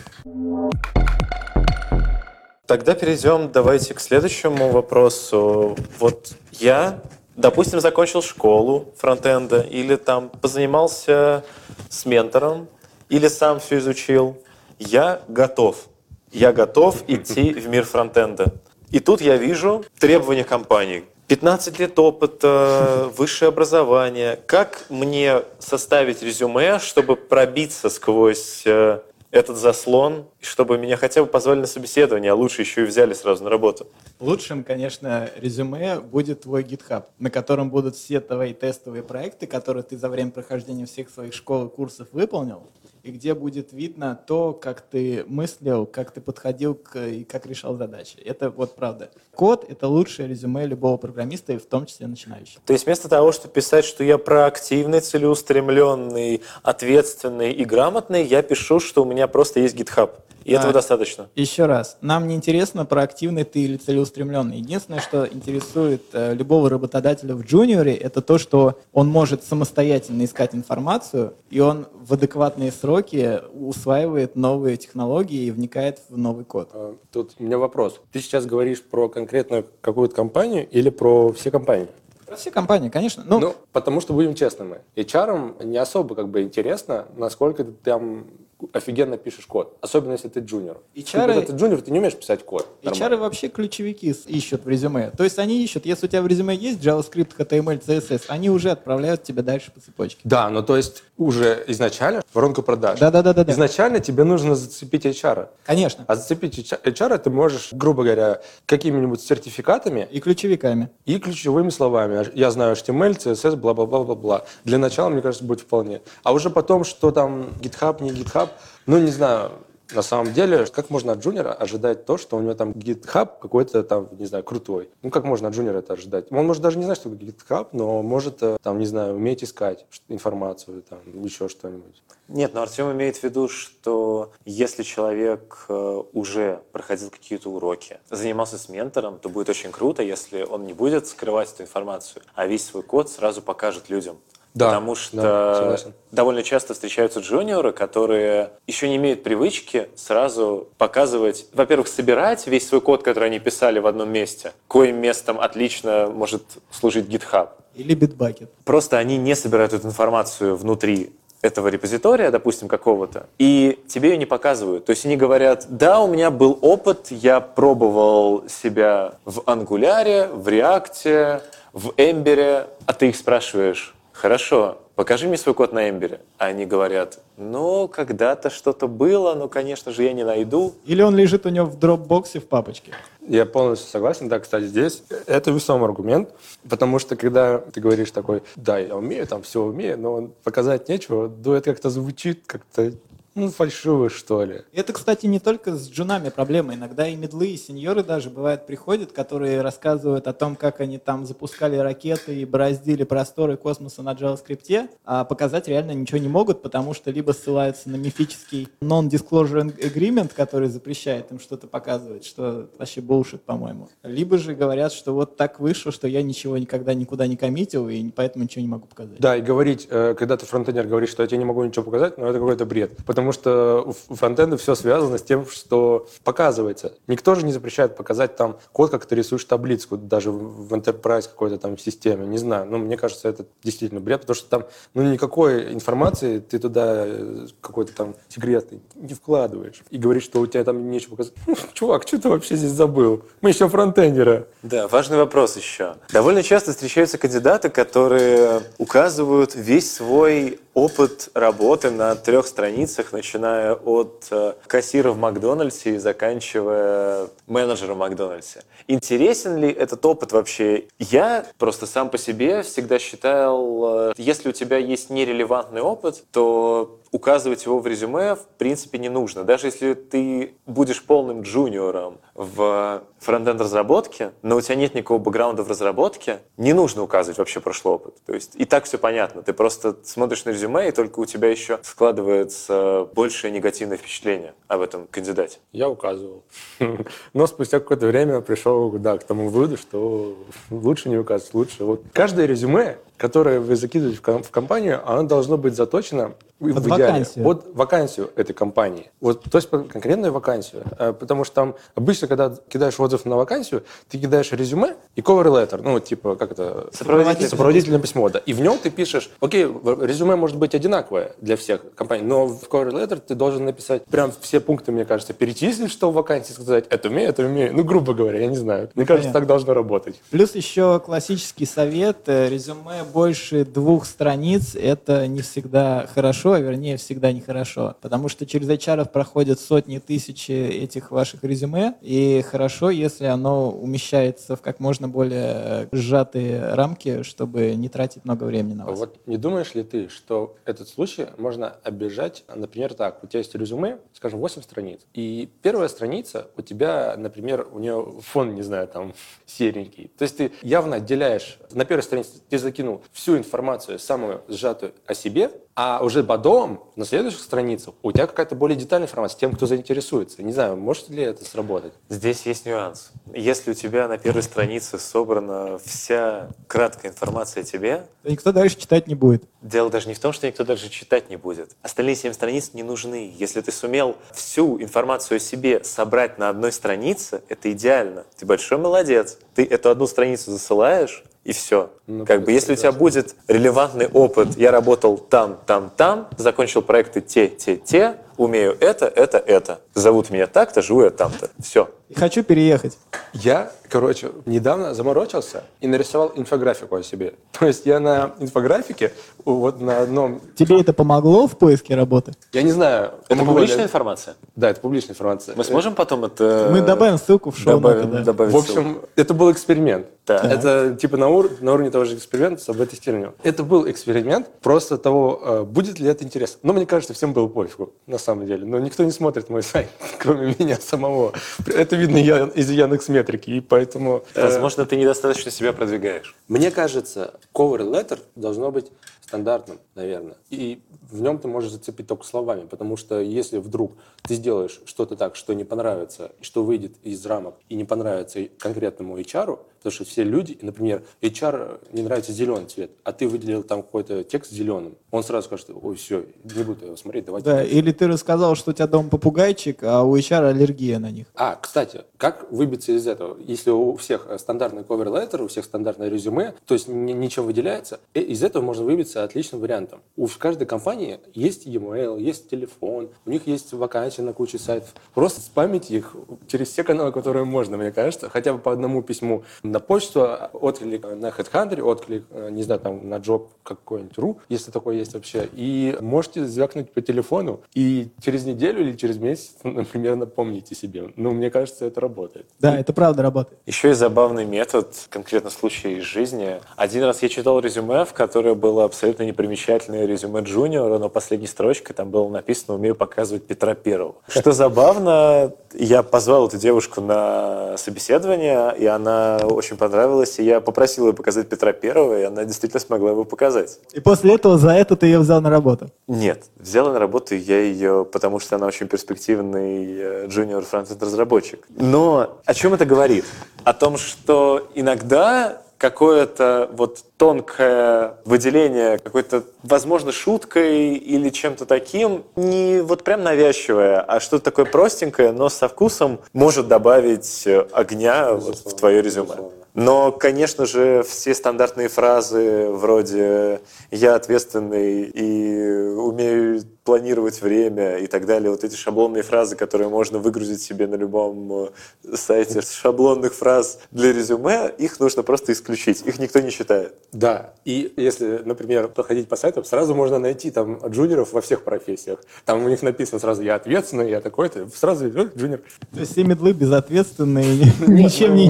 [2.70, 5.76] Тогда перейдем, давайте к следующему вопросу.
[5.98, 7.00] Вот я
[7.34, 11.42] допустим, закончил школу фронтенда или там позанимался
[11.88, 12.68] с ментором,
[13.08, 14.40] или сам все изучил,
[14.78, 15.88] я готов.
[16.30, 18.54] Я готов идти в мир фронтенда.
[18.92, 21.02] И тут я вижу требования компании.
[21.26, 24.38] 15 лет опыта, высшее образование.
[24.46, 31.60] Как мне составить резюме, чтобы пробиться сквозь э, этот заслон, чтобы меня хотя бы позвали
[31.60, 33.86] на собеседование, а лучше еще и взяли сразу на работу?
[34.18, 39.96] Лучшим, конечно, резюме будет твой GitHub, на котором будут все твои тестовые проекты, которые ты
[39.96, 42.62] за время прохождения всех своих школ и курсов выполнил
[43.02, 47.76] и где будет видно то, как ты мыслил, как ты подходил к, и как решал
[47.76, 48.16] задачи.
[48.24, 49.10] Это вот правда.
[49.34, 52.60] Код— это лучшее резюме любого программиста, и в том числе начинающего.
[52.66, 58.80] То есть вместо того, чтобы писать, что я проактивный, целеустремленный, ответственный и грамотный, я пишу,
[58.80, 60.10] что у меня просто есть GitHub.
[60.50, 61.28] И этого а, достаточно.
[61.36, 64.56] Еще раз, нам не интересно, проактивный ты или целеустремленный.
[64.56, 70.52] Единственное, что интересует э, любого работодателя в джуниоре, это то, что он может самостоятельно искать
[70.56, 76.70] информацию, и он в адекватные сроки усваивает новые технологии и вникает в новый код.
[76.72, 78.00] А, тут у меня вопрос.
[78.12, 81.86] Ты сейчас говоришь про конкретную какую-то компанию или про все компании?
[82.26, 83.22] Про все компании, конечно.
[83.24, 84.80] Ну, ну, потому что будем честными.
[84.96, 88.26] HR не особо как бы интересно, насколько ты там
[88.72, 89.76] офигенно пишешь код.
[89.80, 90.78] Особенно, если ты джуниор.
[90.94, 91.26] HR...
[91.26, 92.66] Когда ты джуниор, ты не умеешь писать код.
[92.82, 95.10] HR вообще ключевики ищут в резюме.
[95.10, 98.70] То есть они ищут, если у тебя в резюме есть JavaScript, HTML, CSS, они уже
[98.70, 100.20] отправляют тебя дальше по цепочке.
[100.24, 102.98] Да, но то есть уже изначально воронка продаж.
[102.98, 103.50] Да, да, да, да.
[103.50, 105.48] Изначально тебе нужно зацепить HR.
[105.64, 106.04] Конечно.
[106.06, 110.08] А зацепить HR ты можешь, грубо говоря, какими-нибудь сертификатами.
[110.10, 110.90] И ключевиками.
[111.06, 112.26] И ключевыми словами.
[112.34, 114.44] Я знаю HTML, CSS, бла-бла-бла-бла-бла.
[114.64, 116.00] Для начала, мне кажется, будет вполне.
[116.22, 118.49] А уже потом, что там GitHub, не GitHub,
[118.86, 119.52] ну, не знаю,
[119.92, 123.82] На самом деле, как можно от джуниора ожидать то, что у него там GitHub какой-то
[123.82, 124.88] там, не знаю, крутой?
[125.02, 126.26] Ну, как можно от джуниора это ожидать?
[126.30, 129.86] Он может даже не знать, что GitHub, но может, э, там, не знаю, уметь искать
[130.08, 132.02] информацию, там, еще что-нибудь.
[132.28, 138.58] Нет, но Артем имеет в виду, что если человек э, уже проходил какие-то уроки, занимался
[138.58, 142.64] с ментором, то будет очень круто, если он не будет скрывать эту информацию, а весь
[142.64, 144.18] свой код сразу покажет людям.
[144.54, 145.94] Да, Потому что да, согласен.
[146.10, 152.80] довольно часто встречаются джуниоры, которые еще не имеют привычки сразу показывать, во-первых, собирать весь свой
[152.80, 157.50] код, который они писали в одном месте, коим местом отлично может служить GitHub.
[157.76, 158.50] Или битбакет.
[158.64, 164.26] Просто они не собирают эту информацию внутри этого репозитория, допустим, какого-то, и тебе ее не
[164.26, 164.84] показывают.
[164.84, 170.48] То есть они говорят, да, у меня был опыт, я пробовал себя в ангуляре, в
[170.48, 171.40] реакте,
[171.72, 176.20] в эмбере, а ты их спрашиваешь, хорошо, покажи мне свой код на эмбере.
[176.36, 180.74] А они говорят, ну, когда-то что-то было, но, конечно же, я не найду.
[180.84, 182.92] Или он лежит у него в дропбоксе в папочке.
[183.26, 184.28] Я полностью согласен.
[184.28, 186.30] Да, кстати, здесь это весомый аргумент,
[186.68, 191.32] потому что когда ты говоришь такой, да, я умею, там все умею, но показать нечего,
[191.56, 192.92] это как-то звучит как-то
[193.34, 194.62] ну, фальшиво, что ли.
[194.72, 196.74] Это, кстати, не только с джунами проблема.
[196.74, 201.26] Иногда и медлы, и сеньоры даже, бывают, приходят, которые рассказывают о том, как они там
[201.26, 206.94] запускали ракеты и бороздили просторы космоса на JavaScript, а показать реально ничего не могут, потому
[206.94, 213.38] что либо ссылаются на мифический non-disclosure agreement, который запрещает им что-то показывать, что вообще bullshit,
[213.38, 213.88] по-моему.
[214.02, 218.10] Либо же говорят, что вот так вышло, что я ничего никогда никуда не коммитил, и
[218.10, 219.18] поэтому ничего не могу показать.
[219.20, 222.18] Да, и говорить, э, когда ты фронтендер говоришь, что я тебе не могу ничего показать,
[222.18, 222.96] ну, это какой-то бред.
[223.06, 226.94] Потому что у фронтенда все связано с тем, что показывается.
[227.06, 231.58] Никто же не запрещает показать там код, как ты рисуешь таблицу, даже в Enterprise какой-то
[231.58, 232.26] там системе.
[232.26, 236.58] Не знаю, но мне кажется, это действительно бред, потому что там ну, никакой информации ты
[236.58, 239.82] туда э, какой-то там секретный не вкладываешь.
[239.90, 241.34] И говоришь, что у тебя там нечего показать.
[241.46, 243.24] Ну, чувак, что ты вообще здесь забыл?
[243.40, 244.46] Мы еще фронтендеры.
[244.62, 245.96] Да, важный вопрос еще.
[246.12, 254.28] Довольно часто встречаются кандидаты, которые указывают весь свой опыт работы на трех страницах, начиная от
[254.30, 258.62] э, кассира в Макдональдсе и заканчивая менеджером Макдональдсе.
[258.88, 260.84] Интересен ли этот опыт вообще?
[260.98, 266.99] Я просто сам по себе всегда считал, э, если у тебя есть нерелевантный опыт, то
[267.12, 269.44] указывать его в резюме в принципе не нужно.
[269.44, 275.62] Даже если ты будешь полным джуниором в фронтенд разработке, но у тебя нет никакого бэкграунда
[275.62, 278.14] в разработке, не нужно указывать вообще прошлый опыт.
[278.24, 279.42] То есть и так все понятно.
[279.42, 284.80] Ты просто смотришь на резюме, и только у тебя еще складывается большее негативное впечатление об
[284.80, 285.58] этом кандидате.
[285.72, 286.44] Я указывал.
[287.32, 290.36] Но спустя какое-то время пришел да, к тому выводу, что
[290.70, 291.84] лучше не указывать, лучше.
[291.84, 297.44] Вот каждое резюме, которое вы закидываете в компанию, оно должно быть заточено в идеале, вакансию.
[297.44, 299.10] под вакансию этой компании.
[299.20, 300.82] Вот, то есть конкретную вакансию.
[300.98, 305.46] Э, потому что там обычно, когда кидаешь отзыв на вакансию, ты кидаешь резюме и cover
[305.46, 306.88] letter, ну, типа, как это?
[306.92, 308.40] Сопроводительное, Сопроводительное письмо, да.
[308.40, 312.62] И в нем ты пишешь, окей, резюме может быть одинаковое для всех компаний, но в
[312.68, 316.84] cover letter ты должен написать прям все пункты, мне кажется, перечислить, что в вакансии сказать,
[316.90, 317.74] это умею, это умею.
[317.74, 318.90] Ну, грубо говоря, я не знаю.
[318.94, 319.40] Мне кажется, Понятно.
[319.40, 320.20] так должно работать.
[320.30, 326.96] Плюс еще классический совет, э, резюме больше двух страниц, это не всегда хорошо, а вернее
[326.96, 333.26] всегда нехорошо, потому что через HR проходят сотни тысяч этих ваших резюме, и хорошо, если
[333.26, 338.98] оно умещается в как можно более сжатые рамки, чтобы не тратить много времени на вас.
[338.98, 343.54] Вот не думаешь ли ты, что этот случай можно обижать, например, так, у тебя есть
[343.54, 348.88] резюме, скажем, 8 страниц, и первая страница у тебя, например, у нее фон, не знаю,
[348.88, 349.14] там,
[349.46, 350.10] серенький.
[350.18, 355.14] То есть ты явно отделяешь, на первой странице ты закинул всю информацию, самую сжатую о
[355.14, 359.66] себе, а уже потом, на следующих страницах, у тебя какая-то более детальная информация тем, кто
[359.66, 360.42] заинтересуется.
[360.42, 361.92] Не знаю, может ли это сработать?
[362.08, 363.12] Здесь есть нюанс.
[363.32, 368.06] Если у тебя на первой странице собрана вся краткая информация о тебе...
[368.22, 369.44] То никто дальше читать не будет.
[369.62, 371.76] Дело даже не в том, что никто даже читать не будет.
[371.82, 373.32] Остальные семь страниц не нужны.
[373.38, 378.24] Если ты сумел всю информацию о себе собрать на одной странице, это идеально.
[378.36, 379.38] Ты большой молодец.
[379.54, 381.90] Ты эту одну страницу засылаешь, и все.
[382.06, 386.82] Ну, как бы, если у тебя будет релевантный опыт, я работал там, там, там, закончил
[386.82, 389.80] проекты те, те, те, умею это, это, это.
[389.94, 391.50] Зовут меня так-то, живу я там-то.
[391.62, 391.90] Все.
[392.16, 392.98] Хочу переехать.
[393.32, 397.34] Я, короче, недавно заморочился и нарисовал инфографику о себе.
[397.58, 399.12] То есть я на инфографике
[399.44, 400.40] вот на одном...
[400.56, 402.32] Тебе это помогло в поиске работы?
[402.52, 403.12] Я не знаю.
[403.28, 404.34] Это публичная информация?
[404.56, 405.54] Да, это публичная информация.
[405.54, 406.70] Мы сможем потом это...
[406.72, 408.24] Мы добавим ссылку в шоу добавим, да.
[408.24, 409.08] добавим В общем, ссылку.
[409.16, 410.06] это был эксперимент.
[410.26, 410.38] Да.
[410.38, 411.50] Это типа на, ур...
[411.60, 413.34] на уровне того же эксперимента с АБ-тестированием.
[413.42, 416.60] Это был эксперимент просто того, э, будет ли это интересно.
[416.62, 419.62] Но мне кажется, всем было пофигу, на самом самом деле, но никто не смотрит мой
[419.62, 419.88] сайт,
[420.18, 421.32] кроме меня самого.
[421.66, 424.24] Это видно я, из Яндекс Метрики, и поэтому...
[424.34, 426.34] э, Возможно, ты недостаточно себя продвигаешь.
[426.48, 428.86] Мне кажется, cover letter должно быть
[429.20, 430.36] стандартным, наверное.
[430.50, 435.16] И в нем ты можешь зацепить только словами, потому что если вдруг ты сделаешь что-то
[435.16, 439.92] так, что не понравится, и что выйдет из рамок и не понравится конкретному HR, потому
[439.92, 444.52] что все люди, например, HR не нравится зеленый цвет, а ты выделил там какой-то текст
[444.52, 447.46] зеленым, он сразу скажет, ой, все, не буду его смотреть, давайте.
[447.46, 451.26] Да, или ты рассказал, что у тебя дома попугайчик, а у HR аллергия на них.
[451.34, 453.38] А, кстати, как выбиться из этого?
[453.40, 458.00] Если у всех стандартный cover letter, у всех стандартное резюме, то есть ни- ничем выделяется,
[458.12, 460.00] э, из этого можно выбиться отличным вариантом.
[460.16, 464.94] У каждой компании есть e-mail, есть телефон, у них есть вакансии на куче сайтов.
[465.14, 469.42] Просто спамить их через все каналы, которые можно, мне кажется, хотя бы по одному письму
[469.62, 474.70] на почту, отклик на HeadHunter, отклик, э, не знаю, там на job какой-нибудь ру, если
[474.70, 475.48] такое есть вообще.
[475.52, 481.12] И можете звякнуть по телефону, и через неделю или через месяц, например, напомните себе.
[481.16, 482.46] Ну, мне кажется, это работает.
[482.58, 483.60] Да, это правда работает.
[483.66, 486.60] Еще есть забавный метод, конкретно случай из жизни.
[486.76, 491.94] Один раз я читал резюме, в которое было абсолютно непримечательное резюме джуниора, но последней строчкой
[491.94, 494.16] там было написано «Умею показывать Петра Первого».
[494.28, 501.08] Что забавно, я позвал эту девушку на собеседование, и она очень понравилась, и я попросил
[501.08, 503.78] ее показать Петра Первого, и она действительно смогла его показать.
[503.92, 505.90] И после этого за это ты ее взял на работу.
[506.06, 511.66] Нет, взяла на работу я ее, потому что она очень перспективный э, джуниор фронтенд разработчик.
[511.76, 513.24] Но о чем это говорит?
[513.64, 522.82] О том, что иногда какое-то вот тонкое выделение какой-то, возможно, шуткой или чем-то таким, не
[522.82, 528.58] вот прям навязчивое, а что-то такое простенькое, но со вкусом может добавить э, огня вот
[528.58, 529.28] в твое резюме.
[529.28, 529.59] безусловно.
[529.74, 538.26] Но, конечно же, все стандартные фразы вроде «я ответственный и умею планировать время» и так
[538.26, 541.70] далее, вот эти шаблонные фразы, которые можно выгрузить себе на любом
[542.04, 546.94] э, сайте шаблонных фраз для резюме, их нужно просто исключить, их никто не читает.
[547.12, 552.18] Да, и если, например, походить по сайтам, сразу можно найти там джуниоров во всех профессиях.
[552.44, 555.60] Там у них написано сразу «я ответственный», «я такой-то», сразу идет джуниор.
[555.92, 558.48] То есть все медлы безответственные, ничем не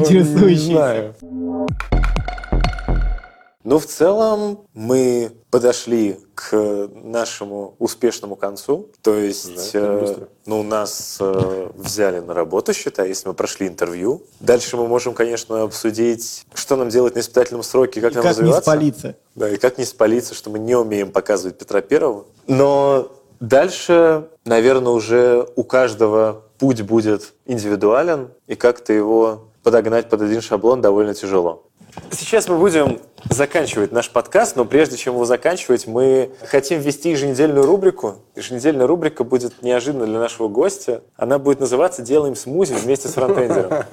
[1.09, 1.66] Ну, Не.
[3.62, 8.88] Но в целом мы подошли к нашему успешному концу.
[9.02, 14.22] То есть, Да, э, ну, нас э, взяли на работу, считай, если мы прошли интервью.
[14.40, 18.32] Дальше мы можем, конечно, обсудить, что нам делать на испытательном сроке, как И нам как
[18.36, 18.62] не развиваться.
[18.62, 19.16] спалиться.
[19.34, 22.24] Да, и как не спалиться, что мы не умеем показывать Петра Первого.
[22.46, 30.40] Но дальше, наверное, уже у каждого путь будет индивидуален, и как-то его подогнать под один
[30.40, 31.66] шаблон довольно тяжело.
[32.12, 37.66] Сейчас мы будем заканчивать наш подкаст, но прежде чем его заканчивать, мы хотим ввести еженедельную
[37.66, 38.16] рубрику.
[38.36, 41.02] Еженедельная рубрика будет неожиданно для нашего гостя.
[41.16, 43.84] Она будет называться «Делаем смузи вместе с фронтендером».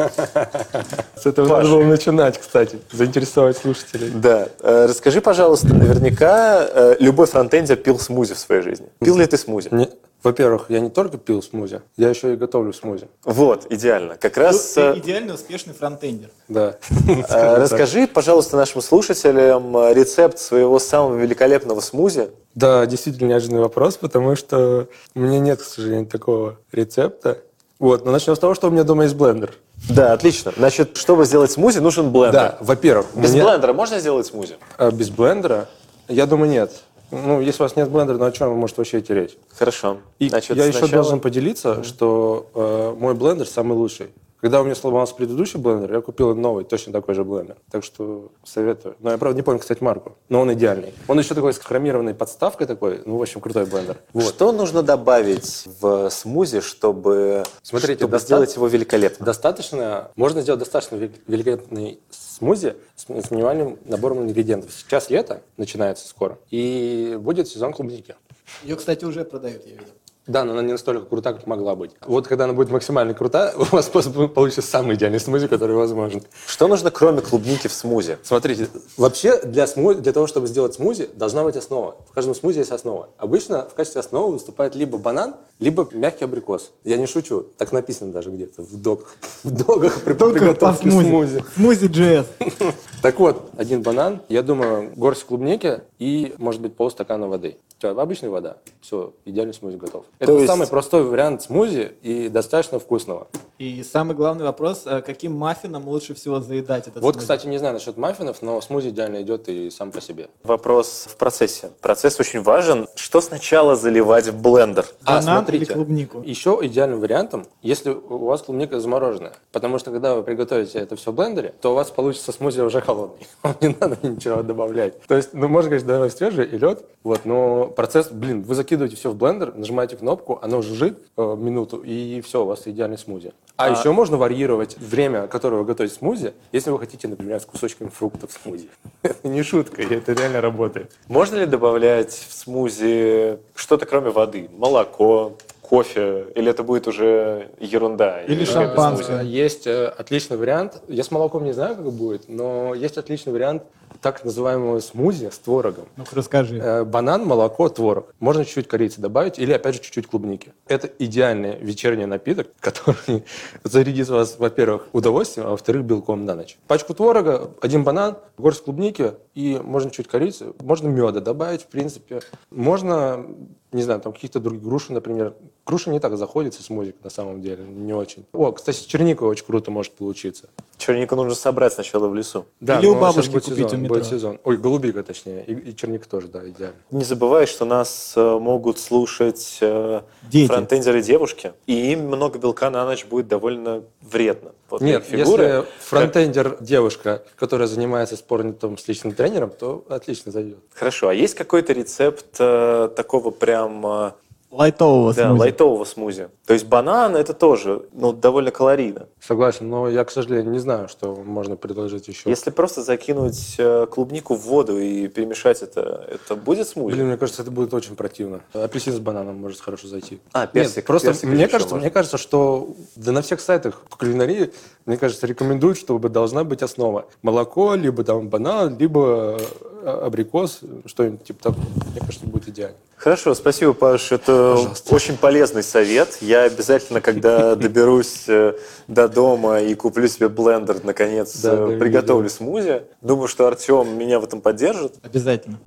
[1.16, 1.64] С этого Паш.
[1.64, 4.12] надо было начинать, кстати, заинтересовать слушателей.
[4.12, 4.48] Да.
[4.62, 8.88] Э, Расскажи, пожалуйста, наверняка э, любой фронтендер пил смузи в своей жизни.
[9.00, 9.70] Пил ли ты смузи?
[9.72, 9.90] Не-
[10.24, 13.08] Во-первых, я не только пил смузи, я еще и готовлю смузи.
[13.24, 14.16] Вот, идеально.
[14.18, 16.30] Как раз Ты э, идеально успешный фронтендер.
[16.48, 16.78] Да.
[17.08, 22.30] э, расскажи, пожалуйста, нашим слушателям э, рецепт своего самого великолепного смузи.
[22.56, 27.38] Да, действительно неожиданный вопрос, потому что у меня нет, к сожалению, такого рецепта.
[27.80, 29.54] Вот, но начнем с того, что у меня дома есть блендер.
[29.90, 30.52] Да, отлично.
[30.58, 32.32] Значит, чтобы сделать смузи, нужен блендер.
[32.34, 34.56] Да, во-первых, Без меня- блендера можно сделать смузи?
[34.78, 35.70] а, без блендера,
[36.08, 36.72] я думаю, нет.
[37.12, 39.38] Ну, если у вас нет блендера, ну о чем может вообще идти речь?
[39.56, 39.98] Хорошо.
[40.20, 44.08] И Значит, я еще сначала- должен поделиться, что э, мой блендер самый лучший.
[44.40, 47.56] Когда у меня сломался предыдущий блендер, я купил новый, точно такой же блендер.
[47.72, 48.96] Так что советую.
[49.00, 50.16] Но я, правда, не помню, кстати, марку.
[50.30, 50.94] Но он идеальный.
[51.08, 53.02] Он еще такой с хромированной подставкой такой.
[53.04, 53.98] Ну, в общем, крутой блендер.
[54.14, 54.26] Вот.
[54.26, 59.26] Что нужно добавить в смузи, чтобы, Смотрите, чтобы доста- сделать его великолепным?
[59.26, 62.00] Достаточно, можно сделать достаточно вел- великолепный
[62.38, 64.72] смузи с, с минимальным набором ингредиентов.
[64.72, 68.16] Сейчас лето, начинается скоро, и будет сезон клубники.
[68.64, 69.94] Ее, кстати, уже продают, я видел.
[70.28, 71.92] Да, но она не настолько крута, как могла быть.
[72.06, 76.22] Вот когда она будет максимально крута, у вас получится самый идеальный смузи, который возможен.
[76.46, 78.18] Что нужно, кроме клубники в смузи?
[78.24, 81.96] Смотрите, вообще для, смузи, для того, чтобы сделать смузи, должна быть основа.
[82.10, 83.10] В каждом смузи есть основа.
[83.18, 86.72] Обычно в качестве основы выступает либо банан, либо мягкий абрикос.
[86.84, 89.16] Я не шучу, так написано даже где-то в доках.
[89.44, 91.08] В доках при Только по приготовке смузи.
[91.08, 91.44] смузи.
[91.56, 92.26] Смузи JS.
[93.02, 97.58] Так вот, один банан, я думаю, горсть клубники и, может быть, полстакана воды.
[97.82, 98.58] Обычная вода.
[98.82, 100.06] Все, идеальный смузи готов.
[100.20, 103.28] Это То есть- самый простой вариант смузи и достаточно вкусного.
[103.60, 107.24] И самый главный вопрос, э, каким маффином лучше всего заедать этот Вот, смузи?
[107.24, 110.28] кстати, не знаю насчет маффинов, но смузи идеально идет и сам по себе.
[110.44, 111.72] Вопрос в процессе.
[111.82, 112.88] Процесс очень важен.
[112.96, 114.86] Что сначала заливать в блендер?
[115.04, 116.22] А, Банан смотрите, или клубнику?
[116.22, 119.34] Еще идеальным вариантом, если у вас клубника замороженная.
[119.52, 122.80] Потому что когда вы приготовите это все в блендере, то у вас получится смузи уже
[122.82, 123.26] холодный.
[123.44, 125.02] Вам не надо ничего добавлять.
[125.08, 128.96] То есть, ну, можно, конечно, добавить свежий и лед, вот, но процесс, блин, вы закидываете
[128.96, 130.07] все в блендер, нажимаете кнопку,
[130.42, 133.34] оно жужжит э, минуту, и все, у вас идеальный смузи.
[133.58, 137.90] А, еще можно варьировать время, которое вы готовите смузи, если вы хотите, например, с кусочками
[137.90, 138.70] фруктов смузи.
[139.02, 140.92] Это не шутка, и это реально работает.
[141.08, 144.50] Можно ли добавлять в смузи что-то кроме воды?
[144.56, 146.28] Молоко, кофе?
[146.36, 148.22] Или это будет уже ерунда?
[148.24, 149.22] Или шампанское.
[149.24, 150.82] Есть э, отличный вариант.
[150.88, 153.64] Я с молоком не знаю, как будет, но есть отличный вариант
[154.02, 155.86] так называемого смузи с творогом.
[155.96, 156.58] Ну-ка расскажи.
[156.58, 158.14] Э, Банан, молоко, творог.
[158.20, 160.54] Можно чуть-чуть корицы добавить или, опять же, чуть-чуть клубники.
[160.68, 163.24] Это идеальный вечерний напиток, который
[163.64, 166.58] зарядит вас, во-первых, удовольствием, а во-вторых, белком на ночь.
[166.68, 170.54] Пачку творога, один банан, горсть клубники и можно чуть корицы.
[170.60, 172.22] Можно меда добавить, в принципе.
[172.52, 173.26] Можно,
[173.72, 175.34] не знаю, там каких-то других груши, например.
[175.66, 178.26] Груша не так заходит со смузи, на самом деле, не очень.
[178.32, 180.50] О, кстати, с черникой очень круто может получиться.
[180.78, 182.46] Чернику нужно собрать сначала в лесу.
[182.62, 183.96] Да, Или у бабушки будет купить сезон, у метро.
[183.96, 184.40] Будет сезон.
[184.46, 185.44] Ой, голубика, точнее.
[185.44, 186.78] И, и черника тоже, да, идеально.
[186.92, 190.02] Не забывай, что нас э, могут слушать э,
[190.48, 194.52] фронтендеры девушки, и им много белка на ночь будет довольно вредно.
[194.70, 200.58] Вот Нет, фигуры, если фронтендер девушка, которая занимается спортом с личным тренером, то отлично зайдет.
[200.74, 204.12] Хорошо, а есть какой-то рецепт э, такого прям э,
[204.50, 205.40] Лайтового да, смузи.
[205.40, 206.30] лайтового смузи?
[206.46, 209.08] То есть банан это тоже ну, довольно калорийно.
[209.20, 212.30] Согласен, но я, к сожалению, не знаю, что можно предложить еще.
[212.30, 216.96] Если просто закинуть э, клубнику в воду и перемешать это, это будет смузи?
[216.96, 218.42] Блин, мне кажется, это будет очень противно.
[218.54, 220.22] Апельсин с бананом может хорошо зайти.
[220.32, 221.86] А, персик, Нет, просто персик мне кажется, можно.
[221.86, 224.54] мне кажется, что да на всех сайтах по кулинарии,
[224.86, 227.08] мне кажется, рекомендуют, чтобы должна быть основа.
[227.22, 229.40] Молоко, либо там банан, либо
[229.84, 231.66] э, абрикос, что-нибудь типа такого.
[231.92, 232.78] Мне кажется, будет идеально.
[232.98, 234.12] Хорошо, спасибо, Паш.
[234.12, 234.96] Это Пожалуйста.
[234.96, 236.18] очень полезный совет.
[236.20, 238.54] Я обязательно, когда доберусь э,
[238.88, 242.84] до дома и куплю себе блендер, наконец, Да, э, приготовлю смузи.
[243.02, 244.96] Думаю, что Артем меня в этом поддержит.
[245.04, 245.60] Обязательно.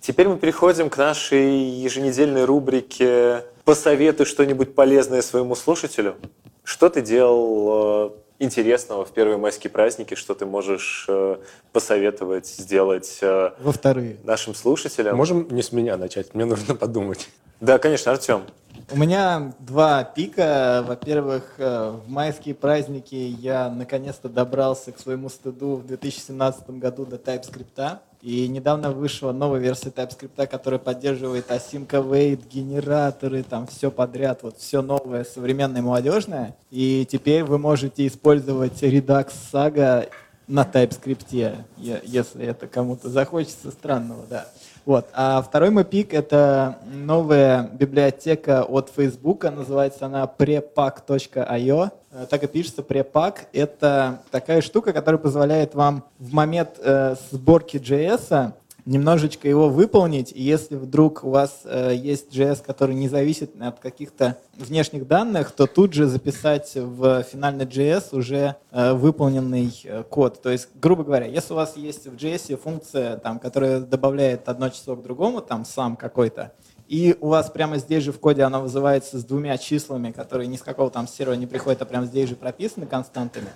[0.00, 6.16] Теперь мы переходим к нашей еженедельной рубрике «Посоветуй что-нибудь полезное своему слушателю».
[6.64, 11.36] Что ты делал э, интересного в первые майские праздники, что ты можешь э,
[11.72, 14.16] посоветовать сделать э, Во вторые.
[14.24, 15.16] нашим слушателям?
[15.16, 17.28] Можем не с меня начать, мне нужно подумать.
[17.60, 18.42] Да, конечно, Артем.
[18.90, 20.84] У меня два пика.
[20.86, 27.16] Во-первых, э, в майские праздники я наконец-то добрался к своему стыду в 2017 году до
[27.16, 27.98] TypeScript.
[28.22, 34.58] И недавно вышла новая версия TypeScript, которая поддерживает async await, генераторы, там все подряд, вот
[34.58, 36.54] все новое, современное, молодежное.
[36.70, 40.08] И теперь вы можете использовать Redux Saga
[40.46, 44.46] на TypeScript, если это кому-то захочется странного, да.
[44.84, 45.06] Вот.
[45.12, 51.90] А второй мой пик— это новая библиотека от Facebook, называется она prepack.io.
[52.12, 53.46] Э, Так и пишется prepack.
[53.52, 58.52] Это такая штука, которая позволяет вам в момент э, сборки JS
[58.84, 63.78] немножечко его выполнить, и если вдруг у вас э, есть JS, который не зависит от
[63.78, 70.42] каких-то внешних данных, то тут же записать в финальный JS уже э, выполненный э, код.
[70.42, 74.68] То есть, грубо говоря, если у вас есть в JS функция, там, которая добавляет одно
[74.68, 76.52] число к другому, там сам какой-то,
[76.92, 80.58] и у вас прямо здесь же в коде она вызывается с двумя числами, которые ни
[80.58, 83.48] с какого там сервера не приходят, а прямо здесь же прописаны константами,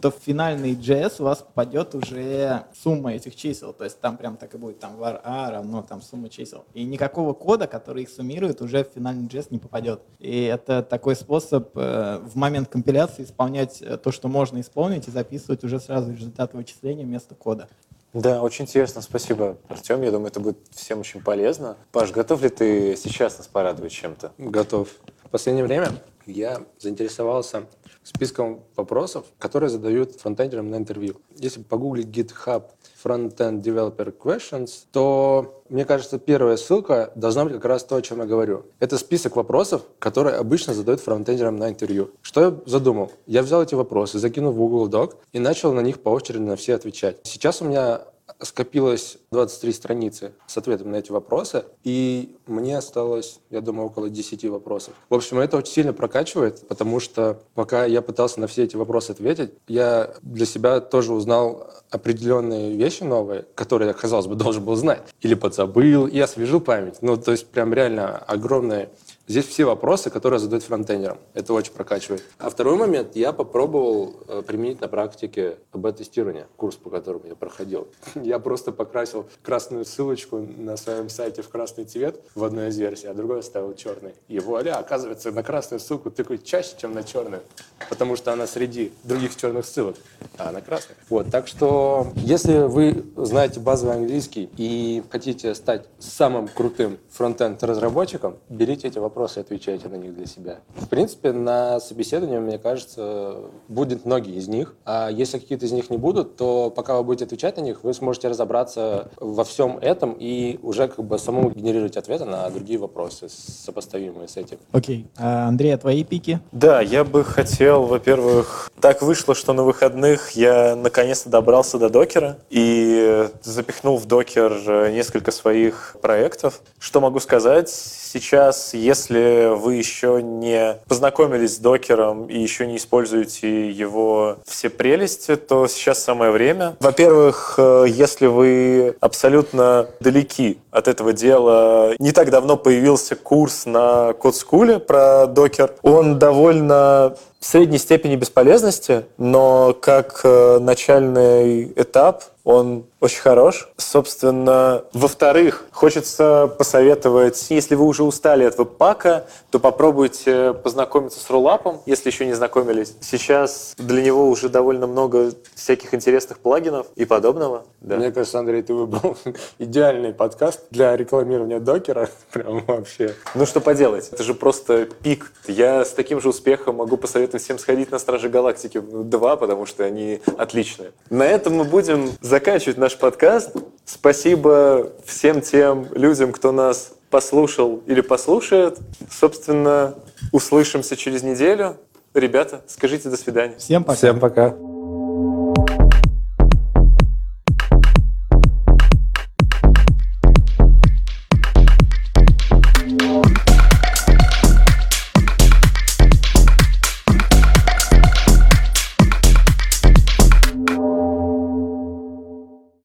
[0.00, 3.72] то в финальный JS у вас попадет уже сумма этих чисел.
[3.72, 6.66] То есть там прям так и будет, там var a равно там сумма чисел.
[6.72, 10.00] И никакого кода, который их суммирует, уже в финальный JS не попадет.
[10.20, 15.10] И это такой способ э, в момент компиляции исполнять э, то, что можно исполнить, и
[15.10, 17.68] записывать уже сразу результат вычисления вместо кода.
[18.14, 20.02] Да, очень интересно, спасибо, Артем.
[20.02, 21.76] Я думаю, это будет всем очень полезно.
[21.90, 24.32] Паш, готов ли ты сейчас нас порадовать чем-то?
[24.38, 24.88] Готов.
[25.24, 25.90] В последнее время
[26.26, 27.64] я заинтересовался
[28.02, 31.16] списком вопросов, которые задают фронтендерам на интервью.
[31.36, 32.64] Если погуглить GitHub
[33.02, 38.18] Frontend Developer Questions, то, мне кажется, первая ссылка должна быть как раз то, о чем
[38.18, 38.66] я говорю.
[38.78, 42.10] Это список вопросов, которые обычно задают фронтендерам на интервью.
[42.22, 43.12] Что я задумал?
[43.26, 46.56] Я взял эти вопросы, закинул в Google Doc и начал на них по очереди на
[46.56, 47.18] все отвечать.
[47.24, 48.02] Сейчас у меня
[48.40, 54.44] скопилось 23 страницы с ответом на эти вопросы, и мне осталось, я думаю, около 10
[54.46, 54.94] вопросов.
[55.10, 59.10] В общем, это очень сильно прокачивает, потому что пока я пытался на все эти вопросы
[59.10, 65.02] ответить, я для себя тоже узнал определенные вещи новые, которые казалось бы, должен был знать.
[65.20, 66.98] Или подзабыл, и освежил память.
[67.02, 68.90] Ну, то есть прям реально огромное
[69.26, 71.16] Здесь все вопросы, которые задают фронтендерам.
[71.32, 72.22] Это очень прокачивает.
[72.38, 77.88] А второй момент, я попробовал э, применить на практике бета-тестирование, курс, по которому я проходил.
[78.14, 83.06] Я просто покрасил красную ссылочку на своем сайте в красный цвет в одной из версий,
[83.06, 84.14] а другой оставил черный.
[84.28, 87.42] И вуаля, оказывается, на красную ссылку тыкают чаще, чем на черную,
[87.88, 89.96] потому что она среди других черных ссылок,
[90.38, 90.96] а она красная.
[91.08, 98.88] Вот, так что, если вы знаете базовый английский и хотите стать самым крутым фронтенд-разработчиком, берите
[98.88, 100.58] эти вопросы вопросы, отвечайте на них для себя.
[100.76, 103.36] В принципе, на собеседовании, мне кажется,
[103.68, 104.74] будет многие из них.
[104.84, 107.94] А если какие-то из них не будут, то пока вы будете отвечать на них, вы
[107.94, 113.28] сможете разобраться во всем этом и уже как бы самому генерировать ответы на другие вопросы,
[113.28, 114.58] сопоставимые с этим.
[114.72, 115.06] Окей.
[115.16, 116.40] А, Андрей, а твои пики?
[116.52, 122.38] Да, я бы хотел, во-первых, так вышло, что на выходных я наконец-то добрался до докера
[122.50, 126.60] и запихнул в докер несколько своих проектов.
[126.78, 127.70] Что могу сказать?
[127.70, 135.34] Сейчас, если вы еще не познакомились с докером и еще не используете его все прелести,
[135.36, 136.76] то сейчас самое время.
[136.78, 144.14] Во-первых, э, если вы абсолютно далеки от этого дела, не так давно появился курс на
[144.14, 145.74] Кодскуле про докер.
[145.82, 153.68] Он довольно средней степени бесполезности, но как э, начальный этап он очень хорош.
[153.76, 161.82] Собственно, во-вторых, хочется посоветовать, если вы уже устали от веб-пака, то попробуйте познакомиться с рулапом,
[161.84, 162.94] если еще не знакомились.
[163.02, 167.64] Сейчас для него уже довольно много всяких интересных плагинов и подобного.
[167.82, 167.96] Да.
[167.96, 169.18] Мне кажется, Андрей, ты выбрал
[169.58, 172.08] идеальный подкаст для рекламирования докера.
[172.32, 173.14] Прям вообще.
[173.34, 175.30] Ну что поделать, это же просто пик.
[175.46, 179.84] Я с таким же успехом могу посоветовать всем сходить на Стражи Галактики 2, потому что
[179.84, 180.92] они отличные.
[181.10, 183.56] На этом мы будем заканчивать наш подкаст.
[183.84, 188.78] Спасибо всем тем людям, кто нас послушал или послушает.
[189.10, 189.94] Собственно,
[190.32, 191.76] услышимся через неделю.
[192.14, 193.56] Ребята, скажите до свидания.
[193.58, 193.96] Всем пока.
[193.96, 194.73] Всем пока.